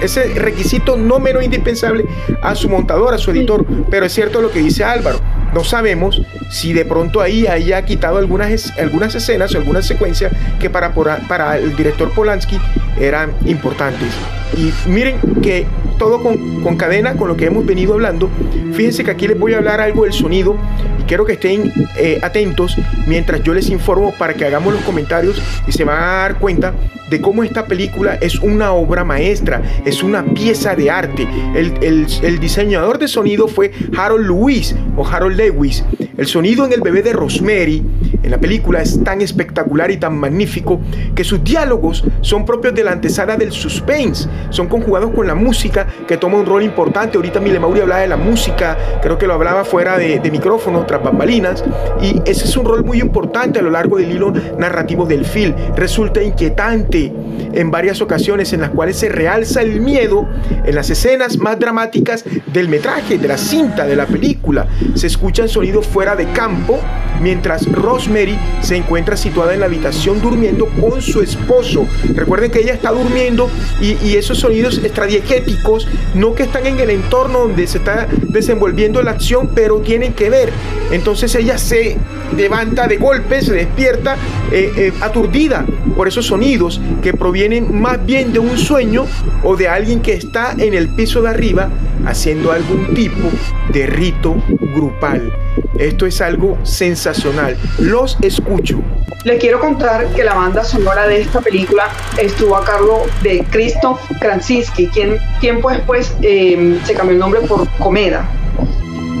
ese 0.00 0.34
requisito 0.34 0.96
no 0.96 1.18
menos 1.18 1.44
indispensable 1.44 2.04
a 2.42 2.54
su 2.54 2.68
montador, 2.68 3.14
a 3.14 3.18
su 3.18 3.30
editor. 3.30 3.64
Pero 3.90 4.06
es 4.06 4.12
cierto 4.12 4.40
lo 4.40 4.50
que 4.50 4.60
dice 4.60 4.84
Álvaro. 4.84 5.20
No 5.56 5.64
sabemos 5.64 6.20
si 6.50 6.74
de 6.74 6.84
pronto 6.84 7.22
ahí 7.22 7.46
haya 7.46 7.82
quitado 7.82 8.18
algunas, 8.18 8.78
algunas 8.78 9.14
escenas 9.14 9.54
o 9.54 9.56
algunas 9.56 9.86
secuencias 9.86 10.30
que 10.60 10.68
para, 10.68 10.92
para 10.92 11.56
el 11.56 11.74
director 11.74 12.12
Polanski 12.12 12.60
eran 13.00 13.32
importantes. 13.46 14.10
Y 14.54 14.70
miren 14.86 15.18
que 15.40 15.64
todo 15.96 16.22
con, 16.22 16.76
cadena 16.76 17.16
con 17.16 17.28
lo 17.28 17.36
que 17.36 17.46
hemos 17.46 17.64
venido 17.64 17.94
hablando. 17.94 18.28
Fíjense 18.72 19.04
que 19.04 19.10
aquí 19.10 19.28
les 19.28 19.38
voy 19.38 19.54
a 19.54 19.58
hablar 19.58 19.80
algo 19.80 20.04
del 20.04 20.12
sonido 20.12 20.56
y 21.00 21.04
quiero 21.04 21.24
que 21.24 21.32
estén 21.32 21.72
eh, 21.96 22.18
atentos 22.22 22.76
mientras 23.06 23.42
yo 23.42 23.54
les 23.54 23.70
informo 23.70 24.12
para 24.18 24.34
que 24.34 24.44
hagamos 24.44 24.74
los 24.74 24.82
comentarios 24.82 25.40
y 25.66 25.72
se 25.72 25.84
van 25.84 26.02
a 26.02 26.06
dar 26.06 26.38
cuenta 26.38 26.74
de 27.08 27.20
cómo 27.20 27.44
esta 27.44 27.66
película 27.66 28.16
es 28.16 28.40
una 28.40 28.72
obra 28.72 29.04
maestra, 29.04 29.62
es 29.84 30.02
una 30.02 30.24
pieza 30.24 30.74
de 30.74 30.90
arte. 30.90 31.28
El, 31.54 31.72
el, 31.82 32.06
el 32.22 32.38
diseñador 32.40 32.98
de 32.98 33.08
sonido 33.08 33.48
fue 33.48 33.70
Harold 33.96 34.26
Lewis 34.26 34.74
o 34.96 35.06
Harold 35.06 35.36
Lewis. 35.36 35.84
El 36.16 36.26
sonido 36.26 36.64
en 36.64 36.72
el 36.72 36.80
bebé 36.80 37.02
de 37.02 37.12
Rosemary 37.12 37.82
en 38.22 38.30
la 38.30 38.38
película 38.38 38.80
es 38.80 39.04
tan 39.04 39.20
espectacular 39.20 39.90
y 39.90 39.98
tan 39.98 40.16
magnífico 40.16 40.80
que 41.14 41.24
sus 41.24 41.44
diálogos 41.44 42.04
son 42.22 42.46
propios 42.46 42.74
de 42.74 42.82
la 42.84 42.92
antesala 42.92 43.36
del 43.36 43.52
suspense, 43.52 44.28
son 44.48 44.66
conjugados 44.66 45.10
con 45.10 45.26
la 45.26 45.34
música 45.34 45.86
que 46.08 46.16
toma 46.16 46.38
un 46.38 46.46
rol 46.46 46.62
importante. 46.62 47.18
Ahorita 47.18 47.38
Mile 47.38 47.60
Mauri 47.60 47.80
hablaba 47.80 48.00
de 48.00 48.08
la 48.08 48.16
música, 48.16 48.76
creo 49.02 49.18
que 49.18 49.26
lo 49.26 49.34
hablaba 49.34 49.64
fuera 49.64 49.98
de, 49.98 50.18
de 50.18 50.30
micrófono, 50.30 50.86
tras 50.86 51.02
bambalinas, 51.02 51.62
y 52.00 52.22
ese 52.24 52.46
es 52.46 52.56
un 52.56 52.64
rol 52.64 52.82
muy 52.82 53.00
importante 53.00 53.58
a 53.58 53.62
lo 53.62 53.70
largo 53.70 53.98
del 53.98 54.10
hilo 54.10 54.32
narrativo 54.58 55.04
del 55.04 55.24
film. 55.24 55.54
Resulta 55.76 56.22
inquietante 56.22 57.12
en 57.52 57.70
varias 57.70 58.00
ocasiones 58.00 58.52
en 58.52 58.62
las 58.62 58.70
cuales 58.70 58.96
se 58.96 59.08
realza 59.08 59.62
el 59.62 59.80
miedo 59.80 60.28
en 60.64 60.74
las 60.74 60.90
escenas 60.90 61.38
más 61.38 61.58
dramáticas 61.58 62.24
del 62.52 62.68
metraje, 62.68 63.18
de 63.18 63.28
la 63.28 63.36
cinta, 63.38 63.86
de 63.86 63.96
la 63.96 64.06
película. 64.06 64.66
Se 64.94 65.06
escuchan 65.06 65.48
sonidos 65.48 65.86
de 66.14 66.26
campo 66.26 66.80
mientras 67.20 67.70
Rosemary 67.70 68.38
se 68.60 68.76
encuentra 68.76 69.16
situada 69.16 69.54
en 69.54 69.60
la 69.60 69.66
habitación 69.66 70.20
durmiendo 70.20 70.66
con 70.80 71.00
su 71.00 71.20
esposo. 71.20 71.86
Recuerden 72.14 72.50
que 72.50 72.60
ella 72.60 72.74
está 72.74 72.90
durmiendo 72.90 73.50
y, 73.80 74.16
esos 74.16 74.38
sonidos 74.38 74.78
extradiegéticos 74.78 75.86
no 76.14 76.34
que 76.34 76.44
están 76.44 76.66
en 76.66 76.80
el 76.80 76.90
entorno 76.90 77.40
donde 77.40 77.66
se 77.66 77.78
está 77.78 78.08
desenvolviendo 78.28 79.02
la 79.02 79.10
acción, 79.10 79.50
pero 79.54 79.80
tienen 79.80 80.14
que 80.14 80.30
ver. 80.30 80.50
Entonces 80.90 81.34
ella 81.34 81.58
se 81.58 81.98
levanta 82.34 82.86
de 82.86 82.96
golpe, 82.96 83.42
se 83.42 83.52
despierta 83.52 84.16
eh, 84.52 84.72
eh, 84.76 84.92
aturdida 85.00 85.66
por 85.96 86.08
esos 86.08 86.26
sonidos 86.26 86.80
que 87.02 87.12
provienen 87.12 87.78
más 87.78 88.04
bien 88.04 88.32
de 88.32 88.38
un 88.38 88.56
sueño 88.56 89.06
o 89.42 89.56
de 89.56 89.68
alguien 89.68 90.00
que 90.00 90.14
está 90.14 90.54
en 90.56 90.72
el 90.72 90.88
piso 90.88 91.20
de 91.22 91.28
arriba 91.28 91.68
haciendo 92.06 92.52
algún 92.52 92.94
tipo 92.94 93.28
de 93.72 93.86
rito 93.86 94.36
grupal. 94.74 95.32
Esto 95.78 96.06
es 96.06 96.20
algo 96.20 96.58
sensacional. 96.64 97.56
Los 97.78 98.16
escucho. 98.22 98.80
Les 99.24 99.40
quiero 99.40 99.60
contar 99.60 100.06
que 100.14 100.24
la 100.24 100.34
banda 100.34 100.64
sonora 100.64 101.06
de 101.06 101.20
esta 101.22 101.40
película 101.40 101.90
estuvo 102.18 102.56
a 102.56 102.64
cargo 102.64 103.06
de 103.22 103.44
Krzysztof 103.50 104.00
Krasinski, 104.20 104.88
quien 104.88 105.18
tiempo 105.40 105.70
después 105.70 106.14
eh, 106.22 106.78
se 106.84 106.94
cambió 106.94 107.14
el 107.14 107.18
nombre 107.18 107.40
por 107.42 107.68
Comeda 107.78 108.28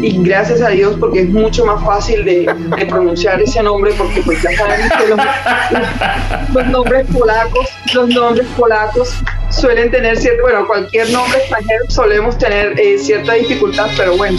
y 0.02 0.22
gracias 0.22 0.60
a 0.60 0.68
Dios 0.68 0.96
porque 1.00 1.22
es 1.22 1.28
mucho 1.28 1.64
más 1.64 1.82
fácil 1.84 2.24
de, 2.24 2.54
pronunciar 2.88 3.40
ese 3.40 3.62
nombre 3.62 3.92
porque 3.96 4.20
pues 4.22 4.42
ya 4.42 4.50
saben 4.56 4.88
que 4.98 5.08
los, 5.08 6.66
nombres 6.68 7.06
polacos, 7.12 7.68
los 7.94 8.08
nombres 8.08 8.46
polacos 8.56 9.14
suelen 9.50 9.90
tener 9.90 10.16
cierto, 10.16 10.42
bueno, 10.42 10.66
cualquier 10.66 11.10
nombre 11.10 11.38
extranjero 11.38 11.84
solemos 11.88 12.36
tener 12.38 12.78
eh, 12.78 12.98
cierta 12.98 13.34
dificultad, 13.34 13.88
pero 13.96 14.16
bueno, 14.16 14.38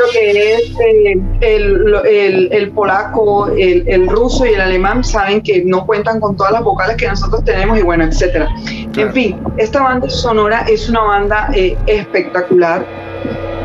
lo 0.00 0.10
que 0.10 0.54
es 0.54 0.70
eh, 0.80 1.20
el, 1.40 2.50
el, 2.52 2.70
polaco, 2.72 3.48
el, 3.48 4.08
ruso 4.08 4.46
y 4.46 4.50
el 4.50 4.60
alemán 4.60 5.04
saben 5.04 5.42
que 5.42 5.62
no 5.64 5.86
cuentan 5.86 6.20
con 6.20 6.36
todas 6.36 6.52
las 6.52 6.64
vocales 6.64 6.96
que 6.96 7.06
nosotros 7.06 7.44
tenemos 7.44 7.78
y 7.78 7.82
bueno, 7.82 8.04
etcétera. 8.04 8.48
En 8.96 9.12
fin, 9.12 9.40
esta 9.58 9.82
banda 9.82 10.08
sonora 10.08 10.64
es 10.68 10.88
una 10.88 11.02
banda 11.02 11.50
eh, 11.54 11.76
espectacular 11.86 12.84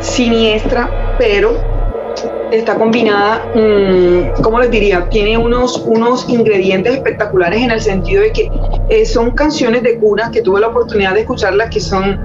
siniestra, 0.00 1.16
pero 1.18 1.56
está 2.50 2.76
combinada, 2.76 3.44
mm, 3.54 4.42
¿cómo 4.42 4.60
les 4.60 4.70
diría? 4.70 5.08
Tiene 5.08 5.38
unos, 5.38 5.78
unos 5.86 6.28
ingredientes 6.28 6.94
espectaculares 6.94 7.62
en 7.62 7.70
el 7.70 7.80
sentido 7.80 8.22
de 8.22 8.32
que 8.32 8.50
eh, 8.90 9.06
son 9.06 9.30
canciones 9.30 9.82
de 9.82 9.98
cuna 9.98 10.30
que 10.30 10.42
tuve 10.42 10.60
la 10.60 10.68
oportunidad 10.68 11.14
de 11.14 11.20
escucharlas 11.20 11.70
que 11.70 11.80
son, 11.80 12.20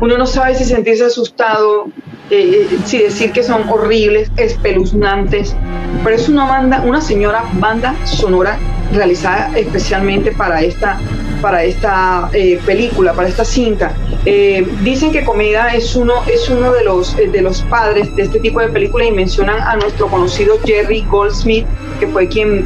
uno 0.00 0.18
no 0.18 0.26
sabe 0.26 0.54
si 0.54 0.64
sentirse 0.64 1.04
asustado, 1.04 1.86
eh, 2.30 2.68
eh, 2.70 2.78
si 2.84 2.98
decir 2.98 3.32
que 3.32 3.42
son 3.42 3.68
horribles, 3.68 4.30
espeluznantes, 4.36 5.54
pero 6.02 6.16
es 6.16 6.28
una 6.28 6.46
banda, 6.46 6.82
una 6.86 7.00
señora 7.00 7.44
banda 7.54 7.94
sonora 8.04 8.58
realizada 8.92 9.50
especialmente 9.56 10.32
para 10.32 10.62
esta, 10.62 10.98
para 11.40 11.64
esta 11.64 12.30
eh, 12.32 12.58
película, 12.64 13.12
para 13.12 13.28
esta 13.28 13.44
cinta. 13.44 13.94
Eh, 14.24 14.66
dicen 14.82 15.12
que 15.12 15.24
Comida 15.24 15.74
es 15.74 15.94
uno, 15.96 16.14
es 16.26 16.48
uno 16.48 16.72
de, 16.72 16.84
los, 16.84 17.16
eh, 17.18 17.28
de 17.28 17.42
los 17.42 17.62
padres 17.62 18.14
de 18.16 18.22
este 18.22 18.40
tipo 18.40 18.60
de 18.60 18.68
películas 18.68 19.08
y 19.08 19.12
mencionan 19.12 19.60
a 19.60 19.76
nuestro 19.76 20.08
conocido 20.08 20.58
Jerry 20.64 21.04
Goldsmith, 21.10 21.66
que 22.00 22.06
fue 22.06 22.28
quien 22.28 22.64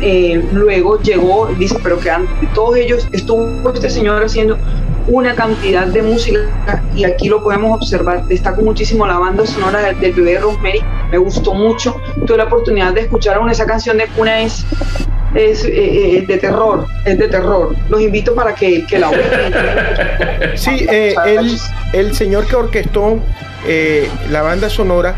luego 0.53 1.01
llegó, 1.01 1.47
dice, 1.59 1.77
pero 1.83 1.99
que 1.99 2.11
todos 2.55 2.77
ellos 2.77 3.07
estuvo 3.13 3.71
este 3.73 3.91
señor 3.91 4.23
haciendo 4.23 4.57
una 5.09 5.35
cantidad 5.35 5.87
de 5.87 6.03
música 6.03 6.41
y 6.95 7.05
aquí 7.05 7.29
lo 7.29 7.43
podemos 7.43 7.77
observar. 7.77 8.25
Destaco 8.27 8.63
muchísimo 8.63 9.07
la 9.07 9.19
banda 9.19 9.47
sonora 9.47 9.81
del, 9.81 9.99
del 10.01 10.13
bebé 10.13 10.39
Rosemary, 10.39 10.81
me 11.11 11.19
gustó 11.19 11.55
mucho. 11.55 11.97
Tuve 12.27 12.37
la 12.37 12.45
oportunidad 12.45 12.93
de 12.93 13.03
escuchar 13.03 13.37
aún 13.37 13.51
esa 13.51 13.67
canción 13.67 13.99
de 13.99 14.07
Cuna 14.09 14.41
es 14.41 14.65
es 15.35 15.65
eh, 15.65 15.71
eh, 16.19 16.25
de 16.27 16.39
terror, 16.39 16.87
es 17.05 17.19
de 17.19 17.29
terror. 17.29 17.75
Los 17.89 18.01
invito 18.01 18.35
para 18.35 18.55
que, 18.55 18.85
que 18.87 18.99
la 18.99 19.11
oigan. 19.11 19.53
Sí, 20.55 20.87
eh, 20.89 21.15
el, 21.93 22.15
señor 22.15 22.47
que 22.47 22.57
orquestó 22.57 23.19
la 24.31 24.43
banda 24.43 24.69
sonora 24.69 25.15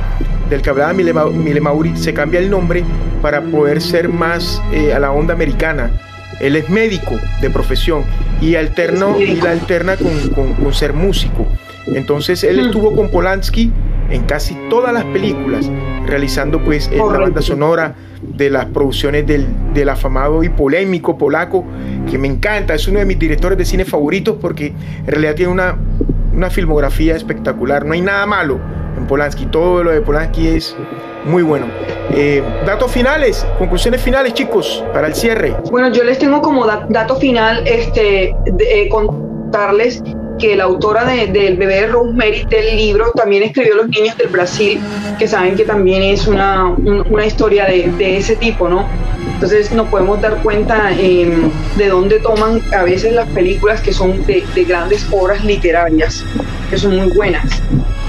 del 0.48 0.62
que 0.62 0.70
hablaba 0.70 0.92
Mile, 0.92 1.60
Mauri 1.60 1.96
se 1.96 2.12
cambia 2.12 2.40
el 2.40 2.50
nombre 2.50 2.84
para 3.22 3.42
poder 3.42 3.80
ser 3.80 4.08
más 4.08 4.60
a 4.94 4.98
la 4.98 5.12
onda 5.12 5.34
americana. 5.34 5.90
Él 6.40 6.56
es 6.56 6.68
médico 6.68 7.16
de 7.40 7.50
profesión 7.50 8.04
y, 8.40 8.54
alterno, 8.54 9.20
y 9.20 9.36
la 9.36 9.52
alterna 9.52 9.96
con, 9.96 10.54
con, 10.54 10.74
ser 10.74 10.94
músico. 10.94 11.46
Entonces 11.86 12.44
él 12.44 12.58
estuvo 12.58 12.94
con 12.94 13.10
Polanski 13.10 13.72
en 14.10 14.22
casi 14.24 14.56
todas 14.68 14.92
las 14.92 15.04
películas, 15.04 15.70
realizando 16.06 16.62
pues 16.62 16.90
la 16.90 17.04
banda 17.04 17.42
sonora 17.42 17.94
de 18.22 18.50
las 18.50 18.66
producciones 18.66 19.26
del, 19.26 19.46
del, 19.72 19.88
afamado 19.88 20.42
y 20.42 20.48
polémico 20.48 21.16
polaco, 21.16 21.64
que 22.10 22.18
me 22.18 22.28
encanta, 22.28 22.74
es 22.74 22.88
uno 22.88 22.98
de 22.98 23.04
mis 23.04 23.18
directores 23.18 23.56
de 23.56 23.64
cine 23.64 23.84
favoritos 23.84 24.36
porque 24.40 24.68
en 24.98 25.06
realidad 25.06 25.34
tiene 25.34 25.52
una, 25.52 25.76
una 26.34 26.50
filmografía 26.50 27.16
espectacular, 27.16 27.84
no 27.84 27.92
hay 27.92 28.00
nada 28.02 28.26
malo 28.26 28.60
Polanski, 29.06 29.46
todo 29.46 29.82
lo 29.84 29.90
de 29.90 30.00
Polanski 30.00 30.48
es 30.48 30.76
muy 31.24 31.42
bueno. 31.42 31.66
Eh, 32.12 32.42
datos 32.66 32.90
finales, 32.90 33.46
conclusiones 33.58 34.00
finales, 34.00 34.34
chicos, 34.34 34.84
para 34.92 35.06
el 35.06 35.14
cierre. 35.14 35.54
Bueno, 35.70 35.92
yo 35.92 36.04
les 36.04 36.18
tengo 36.18 36.40
como 36.42 36.66
dato 36.66 37.16
final 37.16 37.62
este, 37.66 38.34
eh, 38.58 38.88
contarles 38.88 40.02
que 40.38 40.56
la 40.56 40.64
autora 40.64 41.04
del 41.04 41.56
bebé 41.56 41.82
de 41.82 41.86
Rosemary 41.88 42.46
del 42.48 42.76
libro 42.76 43.12
también 43.14 43.42
escribió 43.42 43.76
Los 43.76 43.88
niños 43.90 44.16
del 44.16 44.28
Brasil, 44.28 44.80
que 45.18 45.28
saben 45.28 45.54
que 45.54 45.64
también 45.64 46.02
es 46.02 46.26
una, 46.26 46.68
una 46.68 47.26
historia 47.26 47.66
de, 47.66 48.16
ese 48.16 48.36
tipo, 48.36 48.68
¿no? 48.68 48.86
Entonces 49.34 49.70
nos 49.72 49.88
podemos 49.88 50.20
dar 50.20 50.42
cuenta 50.42 50.92
em, 50.98 51.50
de 51.76 51.88
dónde 51.88 52.20
toman 52.20 52.62
a 52.74 52.82
veces 52.84 53.12
las 53.12 53.28
películas 53.28 53.80
que 53.82 53.92
son 53.92 54.24
de 54.26 54.64
grandes 54.66 55.06
obras 55.12 55.44
literarias, 55.44 56.24
que 56.70 56.78
son 56.78 56.96
muy 56.96 57.10
buenas. 57.14 57.62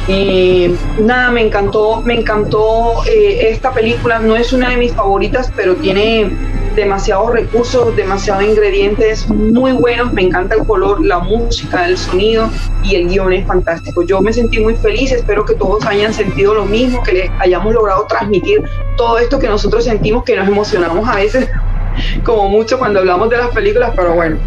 Y 0.07 0.75
nada, 0.99 1.29
me 1.31 1.41
encantó, 1.45 2.01
me 2.01 2.15
encantó 2.15 3.03
eh, 3.05 3.49
esta 3.49 3.71
película, 3.71 4.19
no 4.19 4.35
es 4.35 4.51
una 4.51 4.69
de 4.69 4.77
mis 4.77 4.93
favoritas, 4.93 5.51
pero 5.55 5.75
tiene 5.75 6.31
demasiados 6.75 7.31
recursos, 7.31 7.95
demasiados 7.95 8.43
ingredientes 8.43 9.27
muy 9.29 9.73
buenos. 9.73 10.11
Me 10.13 10.23
encanta 10.23 10.55
el 10.55 10.65
color, 10.65 11.05
la 11.05 11.19
música, 11.19 11.87
el 11.87 11.97
sonido 11.97 12.49
y 12.83 12.95
el 12.95 13.09
guion 13.09 13.33
es 13.33 13.45
fantástico. 13.45 14.01
Yo 14.03 14.21
me 14.21 14.33
sentí 14.33 14.59
muy 14.59 14.75
feliz, 14.75 15.11
espero 15.11 15.45
que 15.45 15.55
todos 15.55 15.85
hayan 15.85 16.13
sentido 16.13 16.53
lo 16.53 16.65
mismo, 16.65 17.03
que 17.03 17.13
les 17.13 17.31
hayamos 17.39 17.73
logrado 17.73 18.05
transmitir 18.07 18.63
todo 18.97 19.19
esto 19.19 19.39
que 19.39 19.47
nosotros 19.47 19.83
sentimos, 19.83 20.23
que 20.23 20.35
nos 20.35 20.47
emocionamos 20.47 21.07
a 21.07 21.15
veces 21.15 21.49
como 22.23 22.49
mucho 22.49 22.79
cuando 22.79 22.99
hablamos 22.99 23.29
de 23.29 23.37
las 23.37 23.49
películas, 23.49 23.91
pero 23.95 24.13
bueno, 24.13 24.37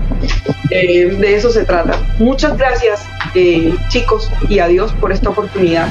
eh, 0.71 1.17
de 1.19 1.35
eso 1.35 1.51
se 1.51 1.65
trata. 1.65 1.99
Muchas 2.19 2.57
gracias, 2.57 3.07
eh, 3.35 3.74
chicos, 3.89 4.30
y 4.49 4.59
adiós 4.59 4.93
por 5.01 5.12
esta 5.12 5.30
oportunidad. 5.30 5.89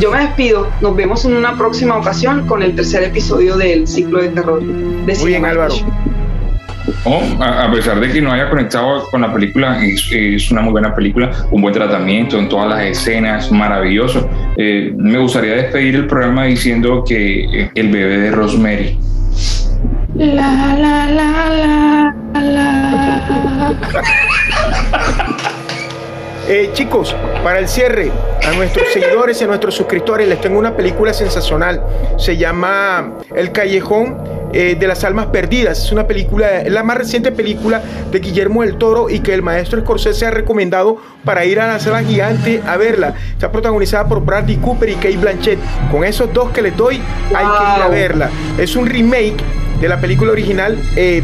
Yo 0.00 0.10
me 0.10 0.20
despido, 0.20 0.68
nos 0.80 0.96
vemos 0.96 1.24
en 1.24 1.36
una 1.36 1.56
próxima 1.56 1.96
ocasión 1.96 2.46
con 2.46 2.62
el 2.62 2.74
tercer 2.74 3.02
episodio 3.04 3.56
del 3.56 3.86
ciclo 3.86 4.20
de 4.20 4.28
terror. 4.28 4.62
De 4.62 5.14
Muy 5.16 5.30
bien, 5.30 5.44
Álvaro. 5.44 5.74
Oh, 7.04 7.22
a, 7.40 7.70
pesar 7.70 8.00
de 8.00 8.10
que 8.10 8.20
no 8.20 8.32
haya 8.32 8.50
conectado 8.50 9.04
con 9.10 9.20
la 9.20 9.32
película, 9.32 9.78
es, 9.84 10.50
una 10.50 10.62
muy 10.62 10.72
buena 10.72 10.94
película, 10.94 11.30
un 11.52 11.62
buen 11.62 11.72
tratamiento 11.72 12.38
en 12.38 12.48
todas 12.48 12.68
las 12.68 12.82
escenas, 12.82 13.52
maravilloso. 13.52 14.28
Eh, 14.56 14.92
me 14.96 15.18
gustaría 15.18 15.54
despedir 15.54 15.94
el 15.94 16.06
programa 16.08 16.44
diciendo 16.44 17.04
que 17.06 17.70
el 17.74 17.88
bebé 17.88 18.18
de 18.18 18.30
Rosemary 18.32 18.98
la, 20.14 20.76
la, 20.76 21.06
la, 21.06 22.14
la, 22.34 22.42
la. 22.42 23.32
Eh, 26.48 26.70
chicos, 26.72 27.14
para 27.44 27.60
el 27.60 27.68
cierre, 27.68 28.10
a 28.44 28.52
nuestros 28.56 28.88
seguidores 28.92 29.40
y 29.40 29.44
a 29.44 29.46
nuestros 29.46 29.76
suscriptores 29.76 30.26
les 30.26 30.40
tengo 30.40 30.58
una 30.58 30.76
película 30.76 31.14
sensacional. 31.14 31.82
Se 32.18 32.36
llama 32.36 33.18
El 33.34 33.52
Callejón 33.52 34.18
eh, 34.52 34.76
de 34.78 34.86
las 34.88 35.04
Almas 35.04 35.26
Perdidas. 35.26 35.78
Es 35.84 35.92
una 35.92 36.06
película, 36.08 36.64
la 36.66 36.82
más 36.82 36.98
reciente 36.98 37.30
película 37.30 37.80
de 38.10 38.18
Guillermo 38.18 38.62
del 38.62 38.76
Toro 38.76 39.08
y 39.08 39.20
que 39.20 39.34
el 39.34 39.42
maestro 39.42 39.80
Scorsese 39.80 40.26
ha 40.26 40.30
recomendado 40.30 40.98
para 41.24 41.44
ir 41.44 41.60
a 41.60 41.68
la 41.68 41.78
sala 41.78 42.02
gigante 42.02 42.60
a 42.66 42.76
verla. 42.76 43.14
Está 43.30 43.52
protagonizada 43.52 44.08
por 44.08 44.24
Bradley 44.24 44.56
Cooper 44.56 44.88
y 44.88 44.94
Kate 44.96 45.16
Blanchett. 45.16 45.58
Con 45.92 46.02
esos 46.02 46.32
dos 46.32 46.50
que 46.50 46.60
les 46.60 46.76
doy, 46.76 47.00
hay 47.34 47.46
que 47.46 47.76
ir 47.76 47.82
a 47.82 47.88
verla. 47.88 48.30
Es 48.58 48.74
un 48.74 48.86
remake 48.86 49.36
de 49.80 49.88
la 49.88 50.00
película 50.00 50.32
original 50.32 50.76
eh, 50.96 51.22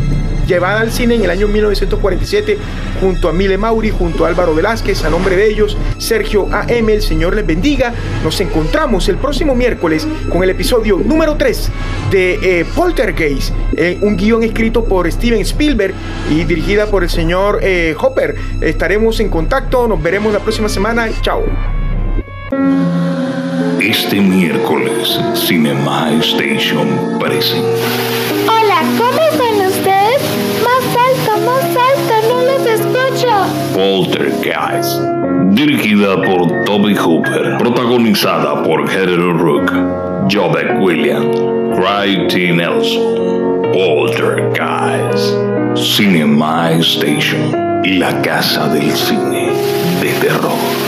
llevada 0.48 0.80
al 0.80 0.90
cine 0.90 1.14
en 1.14 1.22
el 1.22 1.30
año 1.30 1.46
1947 1.46 2.58
junto 3.00 3.28
a 3.28 3.32
Mile 3.32 3.58
Mauri, 3.58 3.90
junto 3.90 4.24
a 4.24 4.28
Álvaro 4.28 4.54
Velázquez, 4.54 5.04
a 5.04 5.10
nombre 5.10 5.36
de 5.36 5.48
ellos, 5.48 5.76
Sergio 5.98 6.48
A.M., 6.50 6.92
el 6.92 7.02
Señor 7.02 7.36
les 7.36 7.46
bendiga. 7.46 7.92
Nos 8.24 8.40
encontramos 8.40 9.08
el 9.08 9.18
próximo 9.18 9.54
miércoles 9.54 10.08
con 10.28 10.42
el 10.42 10.50
episodio 10.50 10.98
número 11.04 11.36
3 11.36 11.70
de 12.10 12.60
eh, 12.60 12.66
Poltergeist, 12.74 13.52
eh, 13.76 13.98
un 14.00 14.16
guion 14.16 14.42
escrito 14.42 14.84
por 14.84 15.10
Steven 15.12 15.42
Spielberg 15.42 15.94
y 16.30 16.44
dirigida 16.44 16.86
por 16.86 17.04
el 17.04 17.10
señor 17.10 17.60
Hopper. 18.00 18.34
Estaremos 18.62 19.20
en 19.20 19.28
contacto, 19.28 19.86
nos 19.86 20.02
veremos 20.02 20.32
la 20.32 20.40
próxima 20.40 20.68
semana. 20.68 21.08
Chao. 21.20 21.44
Este 23.80 24.20
miércoles, 24.20 25.20
Cinema 25.34 26.10
Station 26.20 27.18
presenta. 27.20 27.68
¿cómo 28.96 29.20
están 29.20 29.67
Poltergeist, 33.78 35.00
dirigida 35.54 36.20
por 36.22 36.64
Toby 36.64 36.96
Hooper, 36.96 37.58
protagonizada 37.58 38.64
por 38.64 38.90
Heather 38.90 39.32
Rook, 39.38 39.72
Jobek 40.28 40.80
Williams, 40.80 41.38
Craig 41.76 42.26
T. 42.26 42.50
Nelson. 42.52 43.62
Poltergeist, 43.72 45.36
Cinema 45.76 46.72
Station, 46.80 47.52
la 48.00 48.20
casa 48.20 48.66
del 48.66 48.90
cine 48.90 49.52
de 50.00 50.12
terror. 50.26 50.87